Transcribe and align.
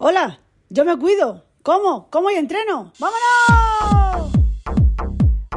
Hola, 0.00 0.38
yo 0.70 0.84
me 0.84 0.96
cuido. 0.96 1.44
¿Cómo? 1.64 2.08
¿Cómo 2.08 2.30
y 2.30 2.34
entreno? 2.34 2.92
¡Vámonos! 3.00 4.32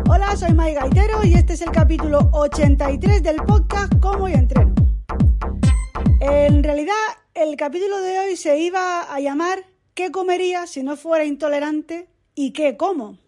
Hola, 0.09 0.35
soy 0.35 0.55
Mai 0.55 0.73
Gaitero 0.73 1.23
y 1.23 1.35
este 1.35 1.53
es 1.53 1.61
el 1.61 1.69
capítulo 1.69 2.27
83 2.33 3.21
del 3.21 3.35
podcast 3.35 3.93
¿Cómo 4.01 4.27
y 4.27 4.33
entreno? 4.33 4.73
En 6.21 6.63
realidad, 6.63 6.95
el 7.35 7.55
capítulo 7.55 8.01
de 8.01 8.17
hoy 8.17 8.35
se 8.35 8.57
iba 8.57 9.13
a 9.13 9.19
llamar 9.19 9.63
¿Qué 9.93 10.09
comería 10.09 10.65
si 10.65 10.81
no 10.81 10.97
fuera 10.97 11.23
intolerante 11.23 12.09
y 12.33 12.51
qué 12.51 12.77
como? 12.77 13.19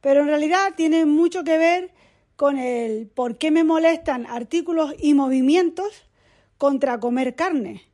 Pero 0.00 0.22
en 0.22 0.28
realidad 0.28 0.72
tiene 0.74 1.04
mucho 1.04 1.44
que 1.44 1.58
ver 1.58 1.92
con 2.36 2.56
el 2.56 3.06
por 3.08 3.36
qué 3.36 3.50
me 3.50 3.64
molestan 3.64 4.24
artículos 4.24 4.94
y 4.98 5.12
movimientos 5.12 6.06
contra 6.56 7.00
comer 7.00 7.34
carne. 7.34 7.87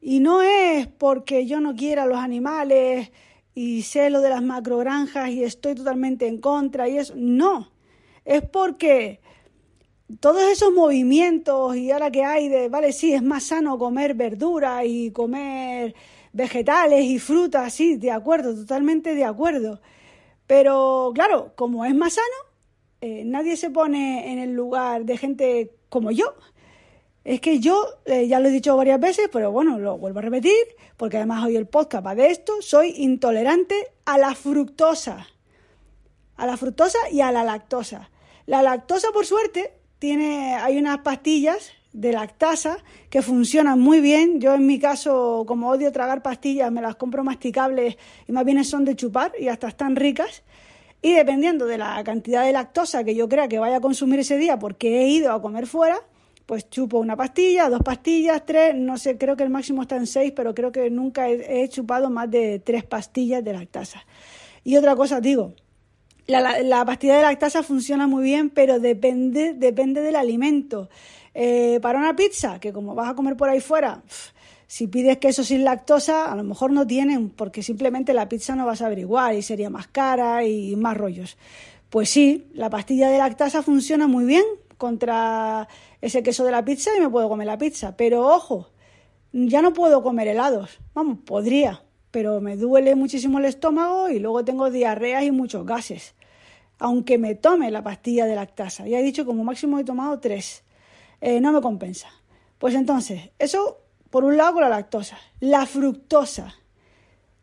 Y 0.00 0.20
no 0.20 0.42
es 0.42 0.86
porque 0.86 1.46
yo 1.46 1.60
no 1.60 1.74
quiera 1.74 2.06
los 2.06 2.18
animales 2.18 3.10
y 3.54 3.82
sé 3.82 4.10
lo 4.10 4.20
de 4.20 4.30
las 4.30 4.42
macrogranjas 4.42 5.30
y 5.30 5.44
estoy 5.44 5.74
totalmente 5.74 6.26
en 6.26 6.38
contra 6.40 6.88
y 6.88 6.98
eso. 6.98 7.14
No, 7.16 7.70
es 8.24 8.42
porque 8.42 9.20
todos 10.20 10.42
esos 10.42 10.72
movimientos 10.72 11.76
y 11.76 11.90
ahora 11.90 12.10
que 12.10 12.24
hay 12.24 12.48
de, 12.48 12.68
vale, 12.68 12.92
sí, 12.92 13.12
es 13.12 13.22
más 13.22 13.44
sano 13.44 13.78
comer 13.78 14.14
verdura 14.14 14.84
y 14.84 15.10
comer 15.10 15.94
vegetales 16.32 17.04
y 17.04 17.18
frutas, 17.18 17.72
sí, 17.74 17.96
de 17.96 18.10
acuerdo, 18.10 18.54
totalmente 18.54 19.14
de 19.14 19.24
acuerdo. 19.24 19.80
Pero 20.46 21.12
claro, 21.14 21.52
como 21.54 21.84
es 21.84 21.94
más 21.94 22.14
sano, 22.14 22.26
eh, 23.00 23.22
nadie 23.24 23.56
se 23.56 23.70
pone 23.70 24.32
en 24.32 24.38
el 24.38 24.52
lugar 24.52 25.04
de 25.04 25.16
gente 25.16 25.72
como 25.88 26.10
yo, 26.10 26.34
es 27.24 27.40
que 27.40 27.60
yo, 27.60 27.86
eh, 28.06 28.26
ya 28.28 28.40
lo 28.40 28.48
he 28.48 28.52
dicho 28.52 28.76
varias 28.76 28.98
veces, 28.98 29.28
pero 29.30 29.52
bueno, 29.52 29.78
lo 29.78 29.98
vuelvo 29.98 30.20
a 30.20 30.22
repetir, 30.22 30.54
porque 30.96 31.18
además 31.18 31.44
hoy 31.44 31.56
el 31.56 31.66
podcast 31.66 32.06
va 32.06 32.14
de 32.14 32.30
esto, 32.30 32.54
soy 32.60 32.94
intolerante 32.96 33.74
a 34.06 34.18
la 34.18 34.34
fructosa. 34.34 35.26
A 36.36 36.46
la 36.46 36.56
fructosa 36.56 36.98
y 37.12 37.20
a 37.20 37.30
la 37.30 37.44
lactosa. 37.44 38.10
La 38.46 38.62
lactosa, 38.62 39.08
por 39.12 39.26
suerte, 39.26 39.74
tiene, 39.98 40.54
hay 40.54 40.78
unas 40.78 40.98
pastillas 41.00 41.72
de 41.92 42.12
lactasa 42.12 42.78
que 43.10 43.20
funcionan 43.20 43.78
muy 43.78 44.00
bien. 44.00 44.40
Yo 44.40 44.54
en 44.54 44.66
mi 44.66 44.78
caso, 44.78 45.44
como 45.46 45.68
odio 45.68 45.92
tragar 45.92 46.22
pastillas, 46.22 46.72
me 46.72 46.80
las 46.80 46.96
compro 46.96 47.22
masticables 47.22 47.98
y 48.26 48.32
más 48.32 48.44
bien 48.44 48.64
son 48.64 48.84
de 48.84 48.96
chupar 48.96 49.32
y 49.38 49.48
hasta 49.48 49.68
están 49.68 49.96
ricas. 49.96 50.42
Y 51.02 51.12
dependiendo 51.12 51.66
de 51.66 51.78
la 51.78 52.02
cantidad 52.04 52.44
de 52.44 52.52
lactosa 52.52 53.04
que 53.04 53.14
yo 53.14 53.28
crea 53.28 53.48
que 53.48 53.58
vaya 53.58 53.76
a 53.76 53.80
consumir 53.80 54.20
ese 54.20 54.36
día 54.36 54.58
porque 54.58 55.02
he 55.02 55.08
ido 55.08 55.32
a 55.32 55.40
comer 55.42 55.66
fuera, 55.66 55.98
pues 56.50 56.68
chupo 56.68 56.98
una 56.98 57.14
pastilla, 57.14 57.68
dos 57.68 57.80
pastillas, 57.80 58.44
tres, 58.44 58.74
no 58.74 58.98
sé, 58.98 59.16
creo 59.16 59.36
que 59.36 59.44
el 59.44 59.50
máximo 59.50 59.82
está 59.82 59.94
en 59.94 60.08
seis, 60.08 60.32
pero 60.34 60.52
creo 60.52 60.72
que 60.72 60.90
nunca 60.90 61.28
he, 61.28 61.68
chupado 61.68 62.10
más 62.10 62.28
de 62.28 62.58
tres 62.58 62.82
pastillas 62.82 63.44
de 63.44 63.52
lactasa. 63.52 64.04
Y 64.64 64.76
otra 64.76 64.96
cosa 64.96 65.20
digo, 65.20 65.54
la, 66.26 66.84
pastilla 66.84 67.18
de 67.18 67.22
lactasa 67.22 67.62
funciona 67.62 68.08
muy 68.08 68.24
bien, 68.24 68.50
pero 68.50 68.80
depende, 68.80 69.54
depende 69.54 70.00
del 70.00 70.16
alimento. 70.16 70.90
Eh, 71.34 71.78
para 71.82 72.00
una 72.00 72.16
pizza, 72.16 72.58
que 72.58 72.72
como 72.72 72.96
vas 72.96 73.10
a 73.10 73.14
comer 73.14 73.36
por 73.36 73.48
ahí 73.48 73.60
fuera, 73.60 74.02
si 74.66 74.88
pides 74.88 75.18
queso 75.18 75.44
sin 75.44 75.62
lactosa, 75.62 76.32
a 76.32 76.34
lo 76.34 76.42
mejor 76.42 76.72
no 76.72 76.84
tienen, 76.84 77.30
porque 77.30 77.62
simplemente 77.62 78.12
la 78.12 78.28
pizza 78.28 78.56
no 78.56 78.66
vas 78.66 78.82
a 78.82 78.86
averiguar 78.86 79.36
y 79.36 79.42
sería 79.42 79.70
más 79.70 79.86
cara 79.86 80.44
y 80.44 80.74
más 80.74 80.96
rollos. 80.96 81.38
Pues 81.90 82.10
sí, 82.10 82.48
la 82.54 82.70
pastilla 82.70 83.08
de 83.08 83.18
lactasa 83.18 83.62
funciona 83.62 84.08
muy 84.08 84.24
bien 84.24 84.42
contra 84.80 85.68
ese 86.00 86.22
queso 86.22 86.42
de 86.42 86.50
la 86.50 86.64
pizza 86.64 86.90
y 86.96 87.00
me 87.00 87.10
puedo 87.10 87.28
comer 87.28 87.46
la 87.46 87.58
pizza. 87.58 87.96
Pero 87.96 88.26
ojo, 88.26 88.70
ya 89.32 89.60
no 89.60 89.74
puedo 89.74 90.02
comer 90.02 90.26
helados. 90.26 90.80
Vamos, 90.94 91.18
podría, 91.24 91.82
pero 92.10 92.40
me 92.40 92.56
duele 92.56 92.94
muchísimo 92.94 93.38
el 93.38 93.44
estómago 93.44 94.08
y 94.08 94.18
luego 94.18 94.42
tengo 94.42 94.70
diarreas 94.70 95.22
y 95.22 95.30
muchos 95.30 95.66
gases. 95.66 96.14
Aunque 96.78 97.18
me 97.18 97.34
tome 97.34 97.70
la 97.70 97.84
pastilla 97.84 98.24
de 98.24 98.34
lactasa. 98.34 98.88
Ya 98.88 98.98
he 98.98 99.02
dicho 99.02 99.26
como 99.26 99.44
máximo 99.44 99.78
he 99.78 99.84
tomado 99.84 100.18
tres. 100.18 100.64
Eh, 101.20 101.40
no 101.42 101.52
me 101.52 101.60
compensa. 101.60 102.08
Pues 102.58 102.74
entonces, 102.74 103.30
eso 103.38 103.82
por 104.08 104.24
un 104.24 104.38
lado 104.38 104.54
con 104.54 104.62
la 104.62 104.70
lactosa. 104.70 105.18
La 105.40 105.66
fructosa, 105.66 106.54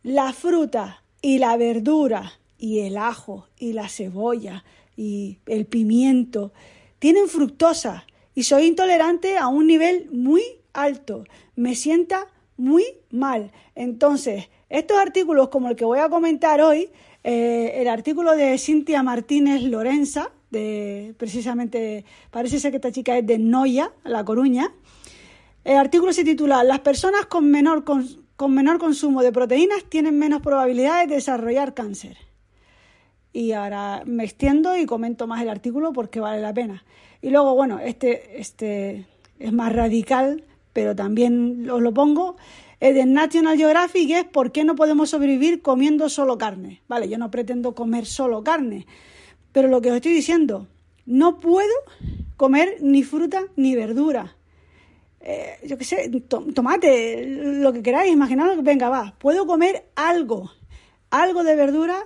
la 0.01 0.33
fruta 0.33 1.03
y 1.21 1.37
la 1.37 1.55
verdura 1.55 2.33
y 2.57 2.79
el 2.79 2.97
ajo 2.97 3.47
y 3.59 3.73
la 3.73 3.89
cebolla 3.89 4.63
y 4.95 5.37
el 5.45 5.67
pimiento 5.67 6.51
tienen 6.99 7.27
fructosa 7.27 8.05
y 8.35 8.43
soy 8.43 8.65
intolerante 8.65 9.37
a 9.37 9.47
un 9.47 9.67
nivel 9.67 10.09
muy 10.11 10.43
alto. 10.73 11.23
Me 11.55 11.75
sienta 11.75 12.27
muy 12.55 12.83
mal. 13.11 13.51
Entonces, 13.75 14.49
estos 14.69 14.97
artículos 14.97 15.49
como 15.49 15.69
el 15.69 15.75
que 15.75 15.85
voy 15.85 15.99
a 15.99 16.09
comentar 16.09 16.61
hoy, 16.61 16.89
eh, 17.23 17.73
el 17.75 17.87
artículo 17.87 18.35
de 18.35 18.57
Cintia 18.57 19.03
Martínez 19.03 19.63
Lorenza, 19.63 20.31
de 20.51 21.13
precisamente, 21.17 22.05
parece 22.31 22.59
ser 22.59 22.71
que 22.71 22.77
esta 22.77 22.91
chica 22.91 23.17
es 23.17 23.25
de 23.25 23.37
Noya, 23.37 23.91
La 24.03 24.23
Coruña. 24.23 24.71
El 25.63 25.77
artículo 25.77 26.13
se 26.13 26.23
titula 26.23 26.63
Las 26.63 26.79
personas 26.79 27.25
con 27.25 27.49
menor, 27.49 27.83
con 27.83 28.53
menor 28.53 28.77
consumo 28.79 29.23
de 29.23 29.31
proteínas 29.31 29.83
tienen 29.89 30.17
menos 30.17 30.41
probabilidades 30.41 31.09
de 31.09 31.15
desarrollar 31.15 31.73
cáncer 31.73 32.26
y 33.37 33.51
ahora 33.51 34.01
me 34.07 34.23
extiendo 34.23 34.75
y 34.75 34.87
comento 34.87 35.27
más 35.27 35.43
el 35.43 35.49
artículo 35.49 35.93
porque 35.93 36.19
vale 36.19 36.41
la 36.41 36.55
pena. 36.55 36.83
Y 37.21 37.29
luego, 37.29 37.53
bueno, 37.53 37.77
este, 37.77 38.41
este 38.41 39.05
es 39.37 39.53
más 39.53 39.71
radical, 39.71 40.43
pero 40.73 40.95
también 40.95 41.69
os 41.69 41.79
lo 41.79 41.93
pongo. 41.93 42.37
Es 42.79 42.95
de 42.95 43.05
National 43.05 43.55
Geographic, 43.55 44.09
es 44.09 44.23
¿por 44.23 44.51
qué 44.51 44.63
no 44.63 44.75
podemos 44.75 45.11
sobrevivir 45.11 45.61
comiendo 45.61 46.09
solo 46.09 46.39
carne? 46.39 46.81
Vale, 46.87 47.09
yo 47.09 47.19
no 47.19 47.29
pretendo 47.29 47.75
comer 47.75 48.07
solo 48.07 48.43
carne, 48.43 48.87
pero 49.51 49.67
lo 49.67 49.81
que 49.81 49.91
os 49.91 49.97
estoy 49.97 50.13
diciendo, 50.13 50.67
no 51.05 51.39
puedo 51.39 51.75
comer 52.37 52.77
ni 52.81 53.03
fruta 53.03 53.43
ni 53.55 53.75
verdura. 53.75 54.35
Eh, 55.21 55.59
yo 55.63 55.77
qué 55.77 55.85
sé, 55.85 56.09
tomate, 56.55 57.23
lo 57.27 57.71
que 57.71 57.83
queráis, 57.83 58.11
imaginaos, 58.11 58.63
venga, 58.63 58.89
va, 58.89 59.13
puedo 59.19 59.45
comer 59.45 59.85
algo, 59.95 60.49
algo 61.11 61.43
de 61.43 61.55
verdura 61.55 62.03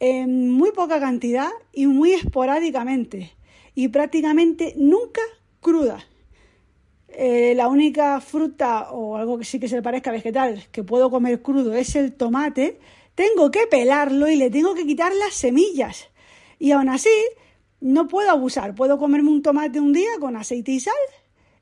en 0.00 0.50
muy 0.50 0.72
poca 0.72 1.00
cantidad 1.00 1.50
y 1.72 1.86
muy 1.86 2.12
esporádicamente 2.12 3.32
y 3.74 3.88
prácticamente 3.88 4.74
nunca 4.76 5.22
cruda. 5.60 6.04
Eh, 7.08 7.54
la 7.54 7.68
única 7.68 8.20
fruta 8.20 8.90
o 8.90 9.16
algo 9.16 9.38
que 9.38 9.44
sí 9.44 9.60
que 9.60 9.68
se 9.68 9.76
le 9.76 9.82
parezca 9.82 10.10
vegetal 10.10 10.64
que 10.72 10.82
puedo 10.82 11.10
comer 11.10 11.42
crudo 11.42 11.74
es 11.74 11.94
el 11.96 12.12
tomate. 12.12 12.80
Tengo 13.14 13.50
que 13.50 13.66
pelarlo 13.68 14.28
y 14.28 14.36
le 14.36 14.50
tengo 14.50 14.74
que 14.74 14.86
quitar 14.86 15.12
las 15.14 15.34
semillas. 15.34 16.08
Y 16.58 16.72
aún 16.72 16.88
así, 16.88 17.10
no 17.80 18.08
puedo 18.08 18.30
abusar. 18.30 18.74
Puedo 18.74 18.98
comerme 18.98 19.30
un 19.30 19.42
tomate 19.42 19.78
un 19.78 19.92
día 19.92 20.10
con 20.18 20.36
aceite 20.36 20.72
y 20.72 20.80
sal 20.80 20.94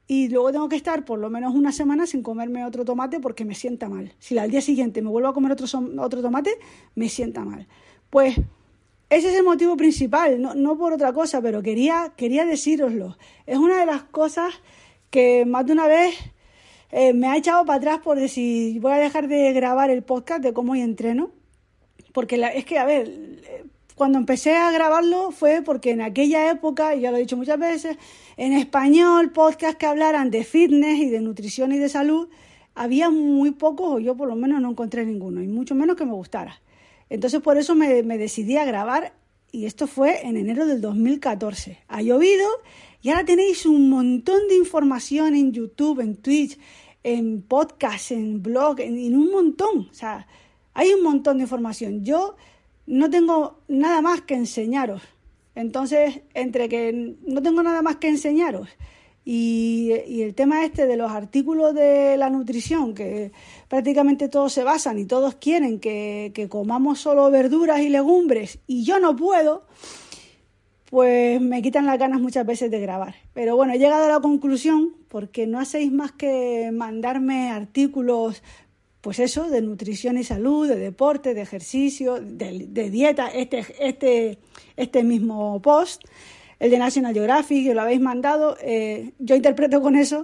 y 0.06 0.28
luego 0.28 0.52
tengo 0.52 0.68
que 0.68 0.76
estar 0.76 1.04
por 1.04 1.18
lo 1.18 1.30
menos 1.30 1.54
una 1.54 1.72
semana 1.72 2.06
sin 2.06 2.22
comerme 2.22 2.64
otro 2.64 2.84
tomate 2.84 3.20
porque 3.20 3.44
me 3.44 3.54
sienta 3.54 3.88
mal. 3.88 4.12
Si 4.18 4.36
al 4.36 4.50
día 4.50 4.60
siguiente 4.60 5.00
me 5.00 5.08
vuelvo 5.08 5.28
a 5.28 5.34
comer 5.34 5.52
otro, 5.52 5.66
otro 5.98 6.22
tomate, 6.22 6.58
me 6.94 7.08
sienta 7.08 7.44
mal. 7.44 7.66
Pues 8.12 8.36
ese 9.08 9.30
es 9.30 9.36
el 9.36 9.42
motivo 9.42 9.74
principal, 9.74 10.38
no, 10.38 10.76
por 10.76 10.92
otra 10.92 11.14
cosa, 11.14 11.40
pero 11.40 11.62
quería, 11.62 12.12
quería 12.14 12.44
decíroslo. 12.44 13.16
Es 13.46 13.56
una 13.56 13.80
de 13.80 13.86
las 13.86 14.02
cosas 14.02 14.52
que 15.08 15.46
más 15.46 15.64
de 15.64 15.72
una 15.72 15.86
vez 15.86 16.14
eh, 16.90 17.14
me 17.14 17.28
ha 17.28 17.38
echado 17.38 17.64
para 17.64 17.78
atrás 17.78 18.00
por 18.00 18.20
decir, 18.20 18.78
voy 18.82 18.92
a 18.92 18.96
dejar 18.96 19.28
de 19.28 19.54
grabar 19.54 19.88
el 19.88 20.02
podcast 20.02 20.42
de 20.42 20.52
cómo 20.52 20.76
y 20.76 20.82
entreno. 20.82 21.30
Porque 22.12 22.38
es 22.54 22.66
que, 22.66 22.78
a 22.78 22.84
ver, 22.84 23.10
cuando 23.94 24.18
empecé 24.18 24.56
a 24.56 24.70
grabarlo 24.70 25.30
fue 25.30 25.62
porque 25.62 25.92
en 25.92 26.02
aquella 26.02 26.50
época, 26.50 26.94
y 26.94 27.00
ya 27.00 27.12
lo 27.12 27.16
he 27.16 27.20
dicho 27.20 27.38
muchas 27.38 27.58
veces, 27.58 27.96
en 28.36 28.52
español, 28.52 29.32
podcast 29.32 29.78
que 29.78 29.86
hablaran 29.86 30.30
de 30.30 30.44
fitness 30.44 30.98
y 30.98 31.08
de 31.08 31.22
nutrición 31.22 31.72
y 31.72 31.78
de 31.78 31.88
salud, 31.88 32.28
había 32.74 33.08
muy 33.08 33.52
pocos, 33.52 33.90
o 33.90 33.98
yo 34.00 34.14
por 34.18 34.28
lo 34.28 34.36
menos 34.36 34.60
no 34.60 34.68
encontré 34.68 35.06
ninguno, 35.06 35.42
y 35.42 35.48
mucho 35.48 35.74
menos 35.74 35.96
que 35.96 36.04
me 36.04 36.12
gustara. 36.12 36.60
Entonces 37.12 37.42
por 37.42 37.58
eso 37.58 37.74
me, 37.74 38.02
decidí 38.02 38.56
a 38.56 38.64
grabar 38.64 39.12
y 39.50 39.66
esto 39.66 39.86
fue 39.86 40.26
en 40.26 40.38
enero 40.38 40.64
del 40.64 40.80
2014. 40.80 41.80
Ha 41.86 42.00
llovido 42.00 42.48
y 43.02 43.10
ahora 43.10 43.26
tenéis 43.26 43.66
un 43.66 43.90
montón 43.90 44.48
de 44.48 44.56
información 44.56 45.34
en 45.34 45.52
YouTube, 45.52 46.00
en 46.00 46.16
Twitch, 46.16 46.58
en 47.02 47.42
podcast, 47.42 48.12
en 48.12 48.42
blog, 48.42 48.80
en, 48.80 49.14
un 49.14 49.30
montón. 49.30 49.88
O 49.90 49.92
sea, 49.92 50.26
hay 50.72 50.94
un 50.94 51.02
montón 51.02 51.36
de 51.36 51.42
información. 51.42 52.02
Yo 52.02 52.34
no 52.86 53.10
tengo 53.10 53.58
nada 53.68 54.00
más 54.00 54.22
que 54.22 54.32
enseñaros. 54.32 55.02
Entonces, 55.54 56.22
entre 56.32 56.70
que 56.70 57.14
no 57.26 57.42
tengo 57.42 57.62
nada 57.62 57.82
más 57.82 57.96
que 57.96 58.08
enseñaros 58.08 58.70
y, 59.24 59.92
el 60.22 60.34
tema 60.34 60.64
este 60.64 60.86
de 60.86 60.96
los 60.96 61.10
artículos 61.10 61.74
de 61.74 62.16
la 62.16 62.30
nutrición, 62.30 62.94
que 62.94 63.32
prácticamente 63.68 64.28
todos 64.28 64.52
se 64.52 64.64
basan 64.64 64.98
y 64.98 65.04
todos 65.04 65.36
quieren 65.36 65.78
que, 65.78 66.46
comamos 66.48 67.00
solo 67.00 67.30
verduras 67.30 67.80
y 67.80 67.88
legumbres 67.88 68.58
y 68.66 68.84
yo 68.84 68.98
no 68.98 69.14
puedo, 69.14 69.66
pues 70.90 71.40
me 71.40 71.62
quitan 71.62 71.86
las 71.86 71.98
ganas 71.98 72.20
muchas 72.20 72.44
veces 72.44 72.70
de 72.70 72.80
grabar. 72.80 73.14
Pero 73.32 73.56
bueno, 73.56 73.72
he 73.72 73.78
llegado 73.78 74.04
a 74.04 74.08
la 74.08 74.20
conclusión, 74.20 74.94
porque 75.08 75.46
no 75.46 75.58
hacéis 75.58 75.92
más 75.92 76.12
que 76.12 76.70
mandarme 76.72 77.50
artículos 77.50 78.42
pues 79.02 79.18
eso, 79.18 79.50
de 79.50 79.60
nutrición 79.60 80.16
y 80.16 80.22
salud, 80.22 80.68
de 80.68 80.76
deporte, 80.76 81.34
de 81.34 81.42
ejercicio, 81.42 82.20
de, 82.20 82.88
dieta, 82.88 83.26
este, 83.28 83.66
este, 83.80 84.38
este 84.76 85.02
mismo 85.02 85.60
post, 85.60 86.04
el 86.62 86.70
de 86.70 86.78
National 86.78 87.12
Geographic, 87.12 87.66
que 87.66 87.74
lo 87.74 87.80
habéis 87.80 88.00
mandado, 88.00 88.56
eh, 88.62 89.14
yo 89.18 89.34
interpreto 89.34 89.82
con 89.82 89.96
eso 89.96 90.22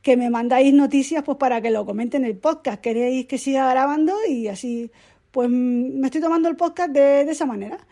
que 0.00 0.16
me 0.16 0.30
mandáis 0.30 0.72
noticias 0.72 1.22
pues 1.22 1.36
para 1.36 1.60
que 1.60 1.70
lo 1.70 1.84
comenten 1.84 2.24
en 2.24 2.30
el 2.30 2.38
podcast, 2.38 2.80
queréis 2.80 3.26
que 3.26 3.36
siga 3.36 3.68
grabando 3.68 4.14
y 4.26 4.48
así 4.48 4.90
pues 5.30 5.50
me 5.50 6.06
estoy 6.06 6.22
tomando 6.22 6.48
el 6.48 6.56
podcast 6.56 6.90
de, 6.90 7.30
esa 7.30 7.44
manera. 7.44 7.86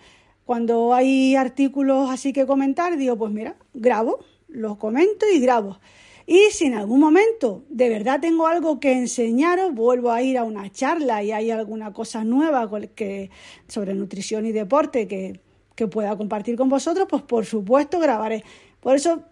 Cuando 0.46 0.94
hay 0.94 1.36
artículos 1.36 2.08
así 2.08 2.32
que 2.32 2.46
comentar, 2.46 2.96
digo, 2.96 3.18
pues 3.18 3.30
mira, 3.30 3.56
grabo, 3.74 4.20
los 4.48 4.78
comento 4.78 5.26
y 5.30 5.38
grabo. 5.40 5.78
Y 6.26 6.48
si 6.50 6.64
en 6.64 6.74
algún 6.74 6.98
momento 6.98 7.62
de 7.68 7.90
verdad 7.90 8.20
tengo 8.22 8.46
algo 8.46 8.80
que 8.80 8.92
enseñaros, 8.92 9.74
vuelvo 9.74 10.12
a 10.12 10.22
ir 10.22 10.38
a 10.38 10.44
una 10.44 10.72
charla 10.72 11.22
y 11.22 11.32
hay 11.32 11.50
alguna 11.50 11.92
cosa 11.92 12.24
nueva 12.24 12.70
que, 12.94 13.28
sobre 13.68 13.92
nutrición 13.92 14.46
y 14.46 14.52
deporte 14.52 15.06
que, 15.06 15.40
que 15.74 15.86
pueda 15.86 16.16
compartir 16.16 16.56
con 16.56 16.68
vosotros, 16.68 17.06
pues 17.08 17.22
por 17.22 17.44
supuesto 17.46 17.98
grabaré. 17.98 18.44
Por 18.80 18.96
eso 18.96 19.22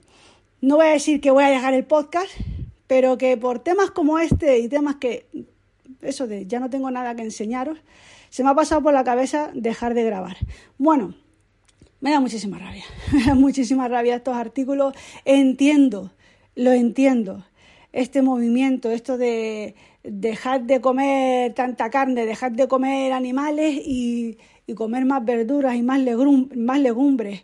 no 0.60 0.76
voy 0.76 0.86
a 0.86 0.90
decir 0.90 1.20
que 1.20 1.30
voy 1.30 1.44
a 1.44 1.48
dejar 1.48 1.74
el 1.74 1.84
podcast, 1.84 2.30
pero 2.86 3.18
que 3.18 3.36
por 3.36 3.58
temas 3.58 3.90
como 3.90 4.18
este 4.18 4.58
y 4.58 4.68
temas 4.68 4.96
que, 4.96 5.26
eso 6.02 6.26
de 6.26 6.46
ya 6.46 6.60
no 6.60 6.70
tengo 6.70 6.90
nada 6.90 7.14
que 7.14 7.22
enseñaros, 7.22 7.78
se 8.30 8.44
me 8.44 8.50
ha 8.50 8.54
pasado 8.54 8.82
por 8.82 8.92
la 8.92 9.04
cabeza 9.04 9.50
dejar 9.54 9.94
de 9.94 10.04
grabar. 10.04 10.36
Bueno, 10.78 11.14
me 12.00 12.10
da 12.10 12.20
muchísima 12.20 12.58
rabia, 12.58 12.84
me 13.12 13.24
da 13.24 13.34
muchísima 13.34 13.88
rabia 13.88 14.16
estos 14.16 14.36
artículos. 14.36 14.94
Entiendo 15.24 16.10
lo 16.54 16.72
entiendo. 16.72 17.44
Este 17.92 18.22
movimiento, 18.22 18.90
esto 18.90 19.18
de 19.18 19.74
dejar 20.04 20.64
de 20.64 20.80
comer 20.80 21.54
tanta 21.54 21.90
carne, 21.90 22.24
dejar 22.24 22.52
de 22.52 22.68
comer 22.68 23.12
animales 23.12 23.74
y, 23.84 24.38
comer 24.74 25.04
más 25.04 25.24
verduras 25.24 25.74
y 25.74 25.82
más, 25.82 26.00
más 26.56 26.80
legumbres. 26.80 27.42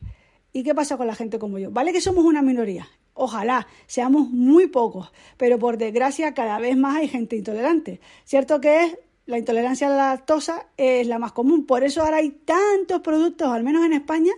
¿Y 0.53 0.63
qué 0.63 0.75
pasa 0.75 0.97
con 0.97 1.07
la 1.07 1.15
gente 1.15 1.39
como 1.39 1.59
yo? 1.59 1.71
Vale 1.71 1.93
que 1.93 2.01
somos 2.01 2.25
una 2.25 2.43
minoría, 2.43 2.89
ojalá 3.15 3.67
seamos 3.87 4.31
muy 4.31 4.69
pocos, 4.69 5.13
pero 5.37 5.59
por 5.59 5.77
desgracia 5.77 6.35
cada 6.35 6.59
vez 6.59 6.77
más 6.77 6.97
hay 6.97 7.09
gente 7.09 7.37
intolerante. 7.37 8.01
Cierto 8.25 8.61
que 8.61 8.85
es 8.85 8.99
la 9.27 9.39
intolerancia 9.39 9.89
a 9.89 9.91
la 9.91 9.97
lactosa 10.15 10.69
es 10.77 11.07
la 11.07 11.19
más 11.19 11.33
común, 11.33 11.67
por 11.67 11.83
eso 11.85 12.03
ahora 12.03 12.19
hay 12.19 12.31
tantos 12.31 13.01
productos, 13.01 13.49
al 13.49 13.65
menos 13.65 13.85
en 13.85 13.93
España, 13.93 14.33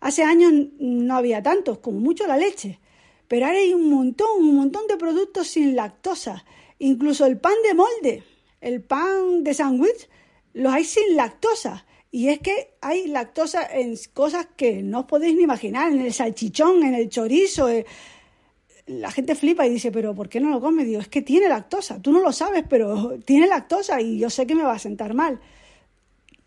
hace 0.00 0.22
años 0.22 0.52
no 0.78 1.16
había 1.16 1.42
tantos, 1.42 1.78
como 1.78 1.98
mucho 1.98 2.26
la 2.26 2.36
leche. 2.36 2.78
Pero 3.26 3.46
ahora 3.46 3.58
hay 3.58 3.74
un 3.74 3.90
montón, 3.90 4.28
un 4.38 4.56
montón 4.56 4.86
de 4.86 4.96
productos 4.96 5.48
sin 5.48 5.76
lactosa. 5.76 6.44
Incluso 6.78 7.26
el 7.26 7.38
pan 7.38 7.54
de 7.62 7.74
molde, 7.74 8.22
el 8.60 8.82
pan 8.82 9.44
de 9.44 9.54
sándwich, 9.54 10.08
los 10.54 10.72
hay 10.72 10.84
sin 10.84 11.14
lactosa. 11.16 11.84
Y 12.10 12.28
es 12.28 12.38
que 12.38 12.74
hay 12.80 13.06
lactosa 13.08 13.66
en 13.66 13.94
cosas 14.14 14.48
que 14.56 14.82
no 14.82 15.00
os 15.00 15.04
podéis 15.06 15.36
ni 15.36 15.42
imaginar, 15.42 15.92
en 15.92 16.00
el 16.00 16.12
salchichón, 16.12 16.82
en 16.82 16.94
el 16.94 17.08
chorizo. 17.08 17.68
Eh. 17.68 17.84
La 18.86 19.10
gente 19.10 19.34
flipa 19.34 19.66
y 19.66 19.70
dice, 19.70 19.92
pero 19.92 20.14
¿por 20.14 20.28
qué 20.28 20.40
no 20.40 20.50
lo 20.50 20.60
comes? 20.60 20.86
Digo, 20.86 21.00
es 21.00 21.08
que 21.08 21.22
tiene 21.22 21.48
lactosa. 21.48 22.00
Tú 22.00 22.12
no 22.12 22.20
lo 22.20 22.32
sabes, 22.32 22.64
pero 22.68 23.18
tiene 23.24 23.46
lactosa 23.46 24.00
y 24.00 24.18
yo 24.18 24.30
sé 24.30 24.46
que 24.46 24.54
me 24.54 24.62
va 24.62 24.72
a 24.72 24.78
sentar 24.78 25.12
mal. 25.12 25.38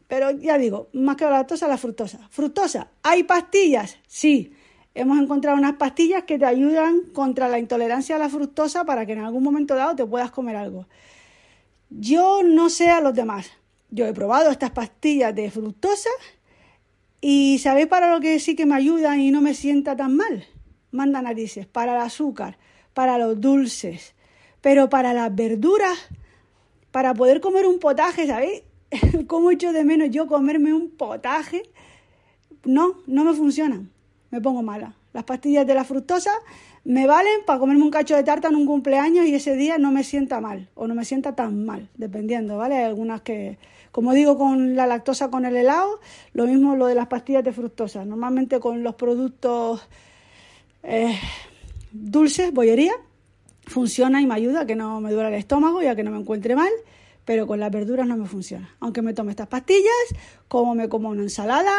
Pero 0.08 0.32
ya 0.32 0.58
digo, 0.58 0.90
más 0.94 1.16
que 1.16 1.26
la 1.26 1.32
lactosa, 1.32 1.68
la 1.68 1.78
fructosa. 1.78 2.28
Fructosa, 2.32 2.92
¿hay 3.04 3.24
pastillas? 3.24 3.98
Sí 4.08 4.52
hemos 4.94 5.20
encontrado 5.20 5.58
unas 5.58 5.76
pastillas 5.76 6.24
que 6.24 6.38
te 6.38 6.46
ayudan 6.46 7.02
contra 7.14 7.48
la 7.48 7.60
intolerancia 7.60 8.16
a 8.16 8.20
la 8.20 8.30
fructosa 8.30 8.84
para 8.86 9.06
que 9.06 9.14
en 9.14 9.20
algún 9.20 9.44
momento 9.44 9.76
dado 9.76 9.96
te 9.96 10.06
puedas 10.06 10.32
comer 10.32 10.56
algo. 10.56 10.88
Yo 11.90 12.42
no 12.44 12.70
sé 12.70 12.90
a 12.90 13.02
los 13.02 13.14
demás. 13.14 13.52
Yo 13.92 14.06
he 14.06 14.14
probado 14.14 14.50
estas 14.50 14.72
pastillas 14.72 15.36
de 15.36 15.52
fructosa 15.52 16.10
y 17.22 17.60
¿sabéis 17.60 17.88
para 17.88 18.12
lo 18.14 18.20
que 18.20 18.40
sí 18.40 18.56
que 18.56 18.66
me 18.66 18.76
ayudan 18.76 19.20
y 19.20 19.32
no 19.32 19.42
me 19.42 19.54
sienta 19.54 19.96
tan 19.96 20.16
mal? 20.16 20.46
Manda 20.92 21.22
narices, 21.22 21.68
para 21.68 21.96
el 21.96 22.02
azúcar, 22.02 22.58
para 22.94 23.18
los 23.18 23.40
dulces, 23.40 24.16
pero 24.62 24.90
para 24.90 25.14
las 25.14 25.34
verduras, 25.36 25.98
para 26.92 27.14
poder 27.14 27.40
comer 27.42 27.68
un 27.68 27.80
potaje, 27.80 28.28
¿sabéis? 28.28 28.64
¿Cómo 29.28 29.52
echo 29.52 29.72
de 29.72 29.84
menos 29.84 30.10
yo 30.10 30.28
comerme 30.28 30.74
un 30.74 30.90
potaje? 30.90 31.64
No, 32.66 32.96
no 33.08 33.24
me 33.24 33.34
funcionan 33.34 33.90
me 34.32 34.42
pongo 34.42 34.64
mala. 34.64 34.96
Las 35.14 35.24
pastillas 35.24 35.68
de 35.68 35.74
la 35.74 35.84
fructosa 35.84 36.32
me 36.84 37.06
valen 37.06 37.42
para 37.46 37.60
comerme 37.60 37.84
un 37.84 37.92
cacho 37.92 38.16
de 38.16 38.24
tarta 38.24 38.48
en 38.48 38.56
un 38.56 38.66
cumpleaños 38.66 39.26
y 39.26 39.36
ese 39.36 39.56
día 39.56 39.78
no 39.78 39.92
me 39.92 40.04
sienta 40.04 40.42
mal 40.42 40.70
o 40.74 40.88
no 40.88 40.96
me 40.96 41.06
sienta 41.06 41.36
tan 41.36 41.66
mal, 41.66 41.90
dependiendo, 41.96 42.58
¿vale? 42.58 42.76
Hay 42.76 42.86
algunas 42.86 43.22
que, 43.22 43.58
como 43.92 44.14
digo 44.14 44.38
con 44.38 44.76
la 44.76 44.88
lactosa 44.88 45.30
con 45.30 45.46
el 45.46 45.56
helado, 45.56 46.00
lo 46.34 46.48
mismo 46.48 46.76
lo 46.76 46.88
de 46.88 46.96
las 46.96 47.08
pastillas 47.08 47.44
de 47.44 47.52
fructosa. 47.52 48.06
Normalmente 48.06 48.60
con 48.60 48.84
los 48.84 48.96
productos 48.96 49.88
eh, 50.84 51.18
dulces, 51.92 52.54
bollería, 52.54 52.94
funciona 53.68 54.22
y 54.22 54.26
me 54.26 54.34
ayuda 54.34 54.62
a 54.62 54.66
que 54.66 54.76
no 54.76 55.02
me 55.02 55.12
duela 55.12 55.30
el 55.30 55.36
estómago 55.36 55.84
y 55.84 55.88
a 55.88 55.96
que 55.96 56.04
no 56.04 56.12
me 56.12 56.20
encuentre 56.20 56.56
mal 56.56 56.72
pero 57.26 57.48
con 57.48 57.60
las 57.60 57.72
verduras 57.72 58.08
no 58.08 58.18
me 58.18 58.26
funciona. 58.26 58.76
Aunque 58.80 59.02
me 59.02 59.14
tome 59.14 59.32
estas 59.32 59.48
pastillas, 59.48 59.92
como 60.48 60.76
me 60.76 60.90
como 60.90 61.10
una 61.10 61.22
ensalada, 61.22 61.76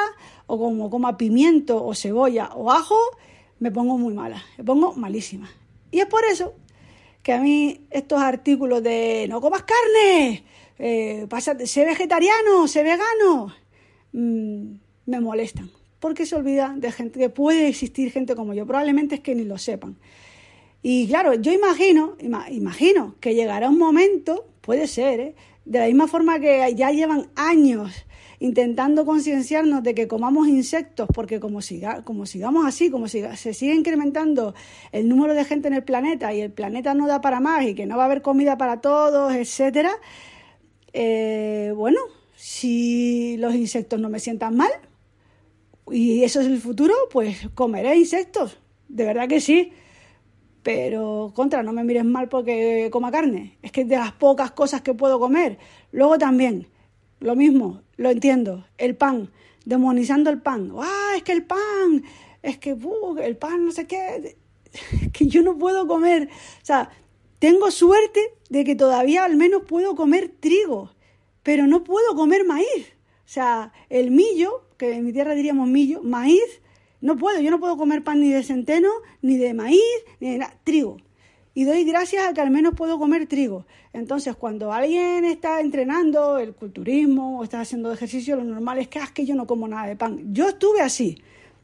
o 0.47 0.59
como 0.59 0.91
coma 0.91 1.17
pimiento 1.17 1.85
o 1.85 1.95
cebolla 1.95 2.51
o 2.55 2.71
ajo, 2.71 2.99
me 3.59 3.71
pongo 3.71 3.99
muy 3.99 4.15
mala, 4.15 4.43
me 4.59 4.65
pongo 4.65 4.93
malísima. 4.95 5.51
Y 5.91 6.01
es 6.01 6.07
por 6.07 6.25
eso 6.25 6.55
que 7.23 7.33
a 7.33 7.41
mí 7.41 7.87
estos 7.91 8.21
artículos 8.21 8.83
de 8.83 9.27
no 9.29 9.41
comas 9.41 9.63
carne, 9.63 10.45
eh, 10.79 11.27
sé 11.65 11.85
vegetariano, 11.85 12.67
sé 12.67 12.83
vegano, 12.83 13.55
mm, 14.13 14.75
me 15.07 15.21
molestan. 15.21 15.71
Porque 16.01 16.27
se 16.27 16.35
olvida 16.35 16.75
de 16.77 16.91
gente 16.91 17.21
que 17.21 17.29
puede 17.29 17.69
existir 17.69 18.11
gente 18.11 18.35
como 18.35 18.55
yo. 18.55 18.67
Probablemente 18.67 19.17
es 19.17 19.21
que 19.21 19.37
ni 19.37 19.45
lo 19.45 19.57
sepan. 19.57 19.97
Y 20.83 21.07
claro, 21.07 21.35
yo 21.35 21.53
imagino, 21.53 22.17
imagino 22.51 23.15
que 23.21 23.37
llegará 23.37 23.69
un 23.69 23.79
momento 23.79 24.52
Puede 24.63 24.87
ser, 24.87 25.21
¿eh? 25.21 25.35
De 25.65 25.79
la 25.81 25.87
misma 25.87 26.09
forma 26.09 26.41
que 26.41 26.73
ya 26.75 26.91
llevan 26.91 27.31
años 27.37 28.07
intentando 28.39 29.05
concienciarnos 29.05 29.85
de 29.85 29.95
que 29.95 30.09
comamos 30.09 30.49
insectos, 30.49 31.09
porque 31.15 31.39
como, 31.39 31.63
siga, 31.63 32.03
como 32.03 32.27
sigamos 32.27 32.67
así, 32.67 32.91
como 32.91 33.07
se 33.07 33.55
sigue 33.55 33.73
incrementando 33.73 34.55
el 34.91 35.09
número 35.09 35.35
de 35.35 35.45
gente 35.45 35.69
en 35.69 35.75
el 35.75 35.85
planeta 35.85 36.35
y 36.35 36.41
el 36.41 36.51
planeta 36.51 36.93
no 36.93 37.07
da 37.07 37.21
para 37.21 37.39
más 37.39 37.65
y 37.65 37.77
que 37.77 37.87
no 37.87 37.97
va 37.97 38.03
a 38.03 38.07
haber 38.07 38.21
comida 38.21 38.59
para 38.59 38.81
todos, 38.81 39.33
etcétera, 39.33 39.93
eh, 40.93 41.73
bueno, 41.77 42.01
si 42.35 43.37
los 43.37 43.55
insectos 43.55 44.01
no 44.01 44.09
me 44.09 44.19
sientan 44.19 44.57
mal 44.57 44.73
y 45.93 46.25
eso 46.25 46.41
es 46.41 46.49
el 46.49 46.59
futuro, 46.59 46.95
pues 47.13 47.49
comeré 47.55 47.97
insectos, 47.97 48.59
de 48.89 49.05
verdad 49.05 49.29
que 49.29 49.41
sí 49.41 49.73
pero 50.63 51.33
contra, 51.35 51.63
no 51.63 51.73
me 51.73 51.85
mires 51.85 52.05
mal 52.05 52.29
porque 52.29 52.89
coma 52.93 53.11
carne, 53.11 53.59
es 53.63 53.73
que 53.73 53.83
es 53.83 53.89
de 53.89 53.97
las 53.97 54.13
pocas 54.13 54.53
cosas 54.53 54.83
que 54.83 54.95
puedo 54.95 55.19
comer. 55.19 55.59
Luego 55.91 56.19
también, 56.19 56.69
lo 57.21 57.35
mismo, 57.35 57.83
lo 57.97 58.11
entiendo, 58.11 58.65
el 58.79 58.97
pan, 58.97 59.31
demonizando 59.65 60.31
el 60.31 60.41
pan. 60.41 60.73
¡Ah, 60.79 61.15
es 61.17 61.23
que 61.23 61.33
el 61.33 61.45
pan! 61.45 62.05
Es 62.43 62.59
que 62.59 62.77
el 63.23 63.37
pan 63.37 63.67
no 63.67 63.73
sé 63.73 63.87
qué, 63.87 64.37
que 65.13 65.27
yo 65.27 65.43
no 65.43 65.57
puedo 65.57 65.87
comer. 65.87 66.29
O 66.63 66.65
sea, 66.65 66.91
tengo 67.39 67.71
suerte 67.71 68.21
de 68.51 68.65
que 68.65 68.75
todavía 68.75 69.25
al 69.25 69.37
menos 69.37 69.63
puedo 69.67 69.95
comer 69.97 70.29
trigo, 70.41 70.91
pero 71.43 71.67
no 71.67 71.85
puedo 71.85 72.15
comer 72.15 72.45
maíz. 72.45 72.93
O 73.25 73.29
sea, 73.33 73.73
el 73.89 74.11
millo, 74.11 74.65
que 74.77 74.93
en 74.93 75.05
mi 75.05 75.13
tierra 75.13 75.35
diríamos 75.35 75.69
millo, 75.69 76.03
maíz, 76.03 76.61
no 77.03 77.19
puedo, 77.19 77.41
yo 77.41 77.51
no 77.51 77.59
puedo 77.59 77.77
comer 77.77 78.03
pan 78.03 78.21
ni 78.21 78.31
de 78.31 78.43
centeno, 78.45 78.89
ni 79.21 79.37
de 79.37 79.53
maíz, 79.55 79.81
ni 80.21 80.31
de 80.31 80.39
nada, 80.39 80.55
trigo. 80.65 80.99
Y 81.53 81.65
doy 81.65 81.85
gracias 81.85 82.27
a 82.27 82.33
que 82.33 82.41
al 82.41 82.51
menos 82.51 82.75
puedo 82.75 82.99
comer 82.99 83.27
trigo. 83.27 83.67
Entonces, 83.93 84.37
cuando 84.37 84.73
alguien 84.73 85.25
está 85.25 85.61
entrenando 85.61 86.39
el 86.39 86.55
culturismo 86.55 87.41
o 87.41 87.45
está 87.45 87.61
haciendo 87.61 87.93
ejercicio, 87.93 88.37
lo 88.37 88.45
normal 88.45 88.79
es 88.79 88.89
que, 88.89 89.01
ah, 89.01 89.05
es 89.05 89.11
que 89.11 89.27
yo 89.27 89.35
no 89.35 89.47
como 89.47 89.69
nada 89.69 89.87
de 89.89 89.97
pan. 89.97 90.33
Yo 90.33 90.49
estuve 90.49 90.81
así, 90.81 91.21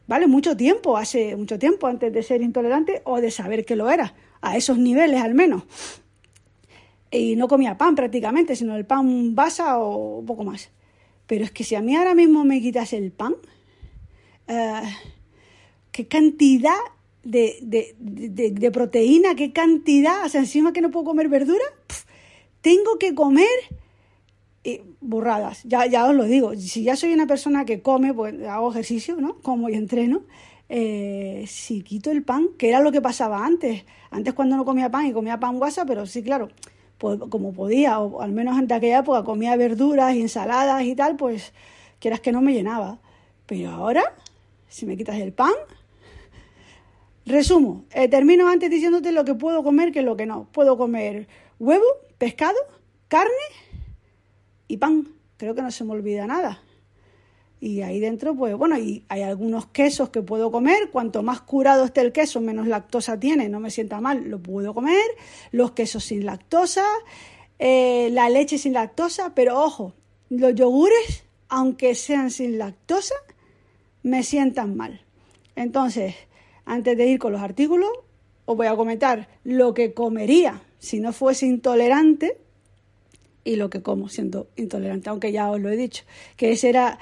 ¿vale? 0.09 0.27
Mucho 0.27 0.57
tiempo, 0.57 0.97
hace 0.97 1.37
mucho 1.37 1.59
tiempo 1.59 1.87
antes 1.87 2.13
de 2.13 2.23
ser 2.23 2.43
intolerante 2.43 3.01
o 3.05 3.21
de 3.21 3.31
saber 3.31 3.65
que 3.65 3.77
lo 3.77 3.89
era, 3.89 4.15
a 4.43 4.57
esos 4.57 4.77
niveles 4.77 5.23
al 5.23 5.35
menos. 5.35 5.63
Y 7.13 7.37
no 7.37 7.47
comía 7.47 7.79
pan 7.79 7.95
prácticamente, 7.95 8.57
sino 8.57 8.77
el 8.77 8.85
pan 8.85 9.35
basa 9.37 9.79
o 9.79 10.23
poco 10.27 10.45
más. 10.45 10.71
Pero 11.29 11.45
es 11.45 11.53
que 11.53 11.63
si 11.63 11.77
a 11.77 11.81
mí 11.81 11.95
ahora 11.95 12.15
mismo 12.15 12.45
me 12.45 12.61
quitas 12.61 12.93
el 12.93 13.13
pan, 13.13 13.37
eh, 14.49 14.83
qué 15.99 16.07
cantidad 16.07 16.79
de, 17.25 18.71
proteína, 18.73 19.35
qué 19.35 19.53
cantidad, 19.53 20.25
o 20.25 20.29
sea, 20.29 20.43
encima 20.43 20.73
que 20.73 20.81
no 20.81 20.93
puedo 20.93 21.07
comer 21.07 21.29
verdura, 21.29 21.65
tengo 22.61 22.99
que 23.01 23.17
comer 23.17 23.49
eh, 24.63 24.85
burradas, 25.01 25.65
ya, 25.65 25.87
ya 25.87 26.07
os 26.07 26.15
lo 26.15 26.23
digo, 26.23 26.55
si 26.55 26.85
ya 26.85 26.95
soy 26.95 27.13
una 27.13 27.27
persona 27.27 27.65
que 27.65 27.83
come, 27.83 28.15
pues 28.15 28.41
hago 28.47 28.71
ejercicio, 28.71 29.17
¿no? 29.17 29.41
Como 29.41 29.69
y 29.69 29.75
entreno, 29.75 30.23
eh, 30.69 31.47
si 31.49 31.83
quito 31.83 32.13
el 32.13 32.23
pan, 32.23 32.51
que 32.57 32.69
era 32.69 32.79
lo 32.79 32.93
que 32.93 33.01
pasaba 33.01 33.45
antes, 33.45 33.85
antes 34.13 34.35
cuando 34.35 34.57
no 34.57 34.65
comía 34.65 34.89
pan 34.89 35.07
y 35.07 35.13
comía 35.13 35.41
pan 35.41 35.59
guasa, 35.59 35.85
pero 35.85 36.07
sí, 36.07 36.23
claro, 36.23 36.49
pues, 36.99 37.19
como 37.29 37.53
podía, 37.53 37.99
o 37.99 38.23
al 38.23 38.31
menos 38.31 38.57
en 38.57 38.73
aquella 38.73 39.01
época 39.01 39.25
comía 39.25 39.57
verduras 39.57 40.15
y 40.15 40.21
ensaladas 40.21 40.85
y 40.85 40.95
tal, 40.95 41.17
pues 41.17 41.53
quieras 41.99 42.21
que 42.21 42.31
no 42.31 42.41
me 42.41 42.53
llenaba. 42.53 43.01
Pero 43.47 43.71
ahora, 43.71 44.15
si 44.69 44.87
me 44.87 44.97
quitas 44.97 45.17
el 45.17 45.33
pan, 45.33 45.55
Resumo, 47.29 47.85
eh, 47.93 48.09
termino 48.09 48.49
antes 48.49 48.71
diciéndote 48.71 49.13
lo 49.13 49.23
que 49.23 49.35
puedo 49.35 49.63
comer 49.63 49.93
que 49.93 50.01
lo 50.01 50.17
que 50.17 50.25
no. 50.25 50.49
Puedo 50.51 50.79
comer 50.79 51.29
huevo, 51.59 51.85
pescado, 52.17 52.57
carne 53.09 53.33
y 54.67 54.79
pan. 54.79 55.09
Creo 55.37 55.55
que 55.55 55.61
no 55.61 55.71
se 55.71 55.85
me 55.85 55.93
olvida 55.93 56.27
nada. 56.27 56.63
Y 57.61 57.83
ahí 57.83 58.01
dentro, 58.01 58.35
pues 58.35 58.57
bueno, 58.57 58.79
y 58.79 59.05
hay 59.09 59.23
algunos 59.23 59.67
quesos 59.67 60.09
que 60.09 60.23
puedo 60.23 60.51
comer. 60.51 60.91
Cuanto 60.91 61.23
más 61.23 61.43
curado 61.43 61.85
esté 61.85 62.01
el 62.01 62.13
queso, 62.13 62.41
menos 62.41 62.67
lactosa 62.67 63.21
tiene, 63.21 63.51
no 63.51 63.61
me 63.61 63.71
sienta 63.71 64.01
mal, 64.01 64.25
lo 64.31 64.41
puedo 64.41 64.73
comer. 64.73 65.05
Los 65.51 65.73
quesos 65.73 66.05
sin 66.05 66.25
lactosa, 66.25 66.87
eh, 67.59 68.09
la 68.11 68.31
leche 68.31 68.57
sin 68.57 68.73
lactosa, 68.73 69.35
pero 69.35 69.61
ojo, 69.61 69.93
los 70.31 70.55
yogures, 70.55 71.25
aunque 71.51 71.95
sean 71.95 72.31
sin 72.31 72.57
lactosa, 72.57 73.17
me 74.03 74.23
sientan 74.23 74.77
mal. 74.77 75.03
Entonces, 75.57 76.15
antes 76.69 76.97
de 76.97 77.07
ir 77.07 77.19
con 77.19 77.33
los 77.33 77.41
artículos, 77.41 77.89
os 78.45 78.57
voy 78.57 78.67
a 78.67 78.77
comentar 78.77 79.29
lo 79.43 79.75
que 79.75 79.95
comería 79.95 80.63
si 80.79 81.01
no 81.01 81.13
fuese 81.13 81.47
intolerante 81.47 82.39
y 83.43 83.57
lo 83.57 83.71
que 83.71 83.83
como 83.83 84.09
siendo 84.09 84.49
intolerante, 84.57 85.09
aunque 85.09 85.33
ya 85.33 85.51
os 85.51 85.61
lo 85.61 85.71
he 85.71 85.77
dicho, 85.77 86.05
que 86.37 86.53
ese 86.53 86.69
era 86.69 86.99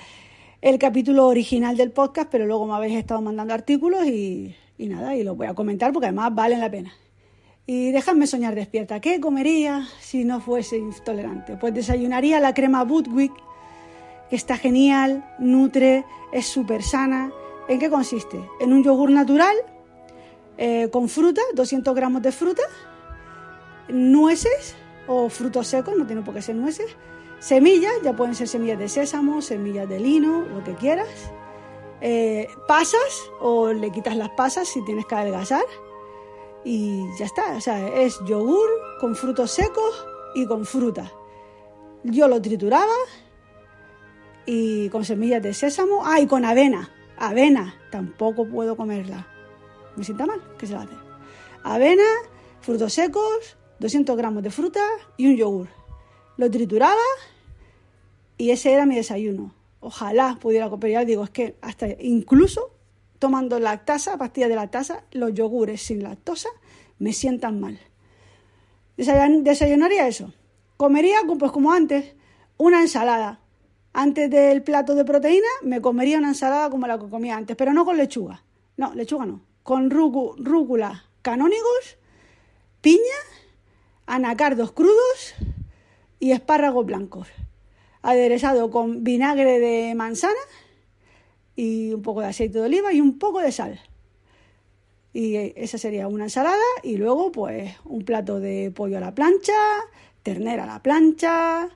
el 0.63 0.79
capítulo 0.79 1.27
original 1.27 1.77
del 1.77 1.91
podcast, 1.91 2.29
pero 2.31 2.47
luego 2.47 2.67
me 2.67 2.75
habéis 2.75 2.97
estado 2.97 3.21
mandando 3.21 3.55
artículos 3.55 4.07
y, 4.07 4.55
nada, 4.79 5.17
y 5.17 5.25
los 5.25 5.37
voy 5.37 5.49
a 5.49 5.55
comentar 5.55 5.93
porque 5.93 6.07
además 6.07 6.35
valen 6.35 6.61
la 6.61 6.71
pena. 6.71 6.93
Y 7.67 7.91
dejadme 7.91 8.29
soñar 8.29 8.55
despierta. 8.55 9.01
¿Qué 9.01 9.19
comería 9.21 9.89
si 10.01 10.25
no 10.25 10.41
fuese 10.41 10.79
intolerante? 10.79 11.57
Pues 11.57 11.75
desayunaría 11.75 12.39
la 12.39 12.55
crema 12.55 12.85
Budwig, 12.85 13.33
que 14.31 14.37
está 14.37 14.57
genial, 14.57 15.29
nutre, 15.41 16.05
es 16.33 16.47
súper 16.47 16.85
sana 16.85 17.33
¿En 17.69 17.79
qué 17.79 17.91
consiste? 17.91 18.49
En 18.61 18.73
un 18.73 18.85
yogur 18.85 19.11
natural 19.11 19.57
eh, 20.59 20.89
con 20.91 21.09
fruta, 21.09 21.43
200 21.55 21.95
gramos 21.95 22.23
de 22.23 22.33
fruta, 22.33 22.63
nueces 23.89 24.77
o 25.07 25.29
frutos 25.29 25.67
secos, 25.67 25.97
no 25.97 26.07
tiene 26.07 26.23
por 26.23 26.35
qué 26.35 26.43
ser 26.43 26.57
nueces, 26.57 26.97
semillas, 27.41 27.93
ya 28.03 28.15
pueden 28.15 28.35
ser 28.35 28.49
semillas 28.49 28.79
de 28.79 28.89
sésamo, 28.89 29.43
semillas 29.43 29.89
de 29.89 30.01
lino, 30.01 30.47
lo 30.47 30.65
que 30.65 30.75
quieras, 30.75 31.09
eh, 32.01 32.49
pasas 32.67 33.31
o 33.41 33.73
le 33.73 33.91
quitas 33.91 34.17
las 34.17 34.31
pasas 34.31 34.69
si 34.69 34.85
tienes 34.85 35.07
que 35.07 35.15
adelgazar 35.15 35.65
y 36.65 37.05
ya 37.19 37.27
está, 37.27 37.57
o 37.57 37.61
sea, 37.61 37.89
es 38.01 38.19
yogur 38.27 38.69
con 39.01 39.15
frutos 39.15 39.51
secos 39.51 40.07
y 40.35 40.47
con 40.47 40.65
fruta. 40.65 41.13
Yo 42.03 42.29
lo 42.29 42.41
trituraba 42.41 42.95
y 44.47 44.89
con 44.91 45.05
semillas 45.05 45.43
de 45.43 45.55
sésamo, 45.55 46.03
ah, 46.05 46.21
y 46.21 46.27
con 46.27 46.45
avena, 46.45 46.91
Avena, 47.19 47.75
tampoco 47.91 48.47
puedo 48.47 48.77
comerla. 48.77 49.27
Me 49.97 50.05
sienta 50.05 50.27
mal, 50.27 50.41
¿qué 50.59 50.67
se 50.67 50.75
la 50.75 50.83
hace? 50.83 50.95
Avena, 51.63 52.05
frutos 52.61 52.93
secos, 52.93 53.57
200 53.79 54.17
gramos 54.17 54.43
de 54.43 54.51
fruta 54.51 54.83
y 55.17 55.29
un 55.29 55.37
yogur. 55.37 55.69
Lo 56.37 56.51
trituraba 56.51 56.95
y 58.37 58.51
ese 58.51 58.73
era 58.73 58.87
mi 58.87 58.97
desayuno. 58.97 59.55
Ojalá 59.81 60.39
pudiera 60.41 60.69
comer. 60.69 61.07
digo, 61.07 61.25
es 61.25 61.31
que 61.31 61.57
hasta 61.61 61.89
incluso 62.01 62.73
tomando 63.19 63.59
lactasa, 63.59 64.19
pastillas 64.19 64.51
de 64.51 64.57
lactasa, 64.57 65.05
los 65.13 65.33
yogures 65.33 65.81
sin 65.81 66.03
lactosa 66.03 66.49
me 66.99 67.13
sientan 67.13 67.61
mal. 67.61 67.79
Desayunaría 68.97 70.09
eso. 70.09 70.33
Comería, 70.77 71.19
pues 71.39 71.53
como 71.53 71.73
antes, 71.73 72.15
una 72.59 72.81
ensalada 72.81 73.41
antes 73.99 74.29
del 74.31 74.63
plato 74.63 74.95
de 74.95 75.07
proteína 75.07 75.49
me 75.63 75.81
comería 75.81 76.19
una 76.19 76.29
ensalada 76.29 76.69
como 76.69 76.87
la 76.87 76.99
que 76.99 77.09
comía 77.09 77.35
antes, 77.35 77.57
pero 77.57 77.73
no 77.73 77.87
con 77.87 77.97
lechuga. 77.97 78.43
No, 78.77 78.95
lechuga 78.95 79.25
no. 79.25 79.41
Con 79.63 79.89
rúcula, 79.89 81.07
canónigos, 81.23 81.97
piña, 82.83 83.01
anacardos 84.05 84.73
crudos 84.73 85.35
y 86.21 86.33
espárragos 86.33 86.85
blancos. 86.85 87.29
Aderezado 88.03 88.71
con 88.71 89.03
vinagre 89.03 89.59
de 89.61 89.95
manzana 89.95 90.35
y 91.57 91.95
un 91.95 92.03
poco 92.03 92.21
de 92.21 92.27
aceite 92.27 92.59
de 92.59 92.67
oliva 92.67 92.93
y 92.93 93.01
un 93.01 93.19
poco 93.19 93.41
de 93.41 93.51
sal. 93.51 93.81
Y 95.15 95.37
esa 95.57 95.79
sería 95.79 96.07
una 96.07 96.25
ensalada 96.25 96.63
y 96.83 96.99
luego 96.99 97.33
pues 97.33 97.75
un 97.87 98.05
plato 98.05 98.41
de 98.41 98.71
pollo 98.73 98.99
a 98.99 99.01
la 99.01 99.15
plancha, 99.15 99.55
ternera 100.23 100.65
a 100.65 100.67
la 100.67 100.83
plancha, 100.83 101.71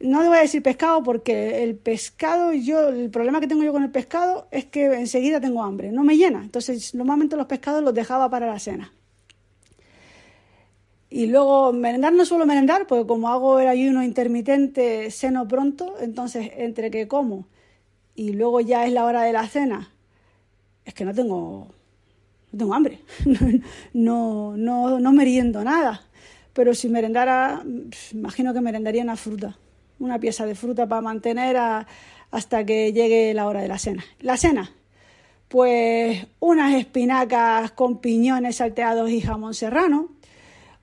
no 0.00 0.22
le 0.22 0.28
voy 0.28 0.38
a 0.38 0.42
decir 0.42 0.62
pescado 0.62 1.02
porque 1.02 1.62
el 1.62 1.76
pescado, 1.76 2.52
yo, 2.52 2.88
el 2.88 3.10
problema 3.10 3.40
que 3.40 3.46
tengo 3.46 3.62
yo 3.62 3.72
con 3.72 3.82
el 3.82 3.90
pescado 3.90 4.48
es 4.50 4.64
que 4.64 4.86
enseguida 4.86 5.40
tengo 5.40 5.62
hambre, 5.62 5.92
no 5.92 6.04
me 6.04 6.16
llena. 6.16 6.42
Entonces, 6.42 6.94
normalmente 6.94 7.36
los 7.36 7.46
pescados 7.46 7.82
los 7.84 7.94
dejaba 7.94 8.30
para 8.30 8.46
la 8.46 8.58
cena. 8.58 8.92
Y 11.10 11.26
luego 11.26 11.72
merendar 11.72 12.12
no 12.12 12.24
suelo 12.24 12.46
merendar, 12.46 12.86
porque 12.86 13.06
como 13.06 13.28
hago 13.28 13.58
el 13.58 13.68
ayuno 13.68 14.02
intermitente, 14.02 15.10
ceno 15.10 15.46
pronto, 15.46 15.96
entonces 16.00 16.50
entre 16.56 16.90
que 16.90 17.08
como 17.08 17.46
y 18.14 18.32
luego 18.32 18.60
ya 18.60 18.86
es 18.86 18.92
la 18.92 19.04
hora 19.04 19.22
de 19.22 19.32
la 19.32 19.46
cena, 19.48 19.92
es 20.84 20.94
que 20.94 21.04
no 21.04 21.14
tengo, 21.14 21.68
no 22.52 22.58
tengo 22.58 22.74
hambre, 22.74 23.00
no, 23.92 24.56
no, 24.56 25.00
no 25.00 25.12
meriendo 25.12 25.64
nada. 25.64 26.02
Pero 26.52 26.74
si 26.74 26.88
merendara, 26.88 27.62
imagino 28.12 28.54
que 28.54 28.60
merendaría 28.60 29.02
una 29.02 29.16
fruta 29.16 29.56
una 30.00 30.18
pieza 30.18 30.46
de 30.46 30.54
fruta 30.56 30.88
para 30.88 31.00
mantener 31.00 31.56
hasta 32.30 32.64
que 32.64 32.92
llegue 32.92 33.32
la 33.34 33.46
hora 33.46 33.60
de 33.60 33.68
la 33.68 33.78
cena. 33.78 34.04
La 34.18 34.36
cena, 34.36 34.72
pues 35.48 36.26
unas 36.40 36.74
espinacas 36.74 37.70
con 37.72 37.98
piñones 37.98 38.56
salteados 38.56 39.10
y 39.10 39.20
jamón 39.20 39.54
serrano, 39.54 40.08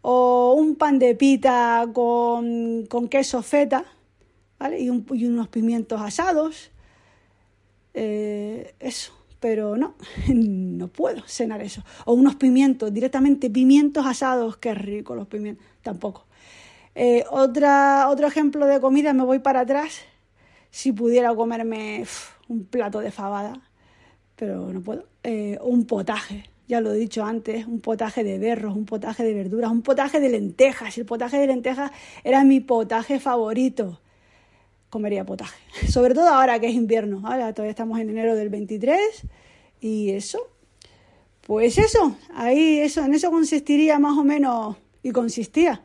o 0.02 0.54
un 0.54 0.76
pan 0.76 1.00
de 1.00 1.16
pita 1.16 1.86
con, 1.94 2.88
queso 3.10 3.42
feta, 3.42 3.84
¿vale? 4.60 4.80
Y, 4.80 4.90
unos 4.90 5.48
pimientos 5.50 6.00
asados. 6.00 6.72
Eh, 7.94 8.76
eso, 8.80 9.12
pero 9.40 9.76
no, 9.76 9.96
no 10.28 10.88
puedo 10.88 11.24
cenar 11.28 11.62
eso. 11.62 11.84
O 12.06 12.14
unos 12.14 12.36
pimientos, 12.36 12.94
directamente 12.94 13.50
pimientos 13.50 14.06
asados, 14.06 14.58
qué 14.58 14.74
rico 14.76 15.16
los 15.16 15.28
pimientos, 15.28 15.66
tampoco. 15.82 16.27
Eh, 17.00 17.26
otra, 17.30 18.10
otro 18.10 18.26
ejemplo 18.26 18.66
de 18.66 18.82
comida, 18.82 19.14
me 19.14 19.24
voy 19.24 19.38
para 19.38 19.60
atrás. 19.60 20.00
Si 20.72 20.92
pudiera 20.92 21.36
comerme 21.36 22.04
un 22.48 22.66
plato 22.66 23.02
de 23.02 23.12
fabada, 23.12 23.62
pero 24.36 24.74
no 24.74 24.82
puedo. 24.82 25.06
Eh, 25.24 25.60
un 25.62 25.86
potaje, 25.86 26.46
ya 26.68 26.82
lo 26.82 26.92
he 26.92 26.98
dicho 26.98 27.24
antes, 27.24 27.68
un 27.68 27.82
potaje 27.82 28.24
de 28.24 28.40
berros, 28.40 28.76
un 28.76 28.86
potaje 28.86 29.24
de 29.24 29.36
verduras, 29.36 29.70
un 29.70 29.84
potaje 29.84 30.20
de 30.20 30.30
lentejas. 30.30 30.98
El 30.98 31.06
potaje 31.06 31.38
de 31.38 31.46
lentejas 31.46 31.92
era 32.24 32.44
mi 32.44 32.62
potaje 32.62 33.20
favorito. 33.20 34.02
Comería 34.90 35.24
potaje. 35.24 35.60
Sobre 35.90 36.16
todo 36.16 36.30
ahora 36.30 36.60
que 36.60 36.66
es 36.66 36.74
invierno. 36.74 37.22
Ahora 37.28 37.54
todavía 37.54 37.72
estamos 37.72 38.00
en 38.00 38.10
enero 38.10 38.34
del 38.34 38.50
23 38.50 39.00
y 39.82 40.10
eso. 40.10 40.40
Pues 41.46 41.78
eso, 41.78 42.18
ahí 42.34 42.80
eso, 42.80 43.06
en 43.06 43.14
eso 43.14 43.30
consistiría 43.30 44.00
más 44.00 44.18
o 44.18 44.24
menos 44.24 44.78
y 45.04 45.12
consistía 45.12 45.84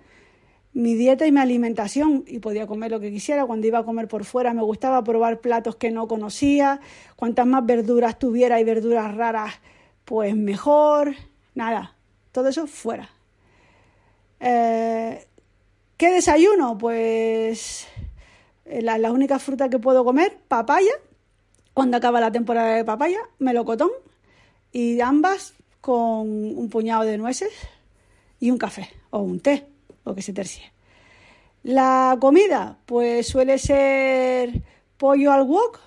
mi 0.74 0.94
dieta 0.94 1.26
y 1.26 1.32
mi 1.32 1.40
alimentación 1.40 2.24
y 2.26 2.38
podía 2.38 2.66
comer 2.66 2.90
lo 2.90 3.00
que 3.00 3.10
quisiera. 3.10 3.44
Cuando 3.46 3.66
iba 3.66 3.78
a 3.78 3.84
comer 3.84 4.08
por 4.08 4.24
fuera 4.24 4.54
me 4.54 4.62
gustaba 4.62 5.04
probar 5.04 5.40
platos 5.40 5.76
que 5.76 5.90
no 5.90 6.08
conocía. 6.08 6.80
Cuantas 7.16 7.46
más 7.46 7.64
verduras 7.66 8.18
tuviera 8.18 8.60
y 8.60 8.64
verduras 8.64 9.14
raras, 9.14 9.54
pues 10.04 10.34
mejor. 10.34 11.14
Nada, 11.54 11.94
todo 12.32 12.48
eso 12.48 12.66
fuera. 12.66 13.10
Eh, 14.40 15.26
¿Qué 15.96 16.10
desayuno? 16.10 16.78
Pues 16.78 17.86
eh, 18.64 18.82
la, 18.82 18.98
la, 18.98 19.12
única 19.12 19.38
fruta 19.38 19.68
que 19.68 19.78
puedo 19.78 20.04
comer, 20.04 20.38
papaya. 20.48 20.92
Cuando 21.74 21.96
acaba 21.96 22.20
la 22.20 22.32
temporada 22.32 22.74
de 22.74 22.84
papaya, 22.84 23.18
melocotón. 23.38 23.90
Y 24.72 25.00
ambas 25.00 25.54
con 25.80 26.28
un 26.28 26.68
puñado 26.70 27.02
de 27.02 27.18
nueces 27.18 27.52
y 28.40 28.50
un 28.50 28.58
café 28.58 28.88
o 29.10 29.20
un 29.20 29.40
té 29.40 29.66
o 30.04 30.14
que 30.14 30.23
se 30.23 30.32
tercie. 30.32 30.73
La 31.62 32.16
comida, 32.21 32.78
pues 32.87 33.28
suele 33.28 33.56
ser 33.59 34.62
pollo 34.97 35.32
al 35.32 35.42
wok 35.42 35.78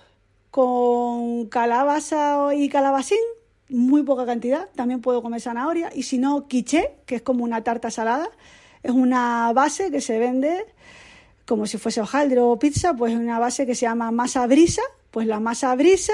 con 0.51 1.47
calabaza 1.47 2.55
y 2.55 2.69
calabacín, 2.69 3.19
muy 3.67 4.03
poca 4.03 4.25
cantidad. 4.25 4.69
También 4.75 5.01
puedo 5.01 5.21
comer 5.21 5.41
zanahoria. 5.41 5.91
Y 5.93 6.03
si 6.03 6.17
no, 6.17 6.47
quiché, 6.47 6.95
que 7.05 7.15
es 7.15 7.21
como 7.21 7.43
una 7.43 7.61
tarta 7.63 7.91
salada. 7.91 8.29
Es 8.83 8.91
una 8.91 9.51
base 9.53 9.91
que 9.91 9.99
se 9.99 10.17
vende 10.17 10.65
como 11.45 11.67
si 11.67 11.77
fuese 11.77 12.01
hojaldre 12.01 12.39
o 12.39 12.57
pizza, 12.57 12.93
pues 12.93 13.13
una 13.13 13.37
base 13.37 13.65
que 13.65 13.75
se 13.75 13.85
llama 13.85 14.11
masa 14.11 14.47
brisa. 14.47 14.81
Pues 15.11 15.27
la 15.27 15.41
masa 15.41 15.75
brisa, 15.75 16.13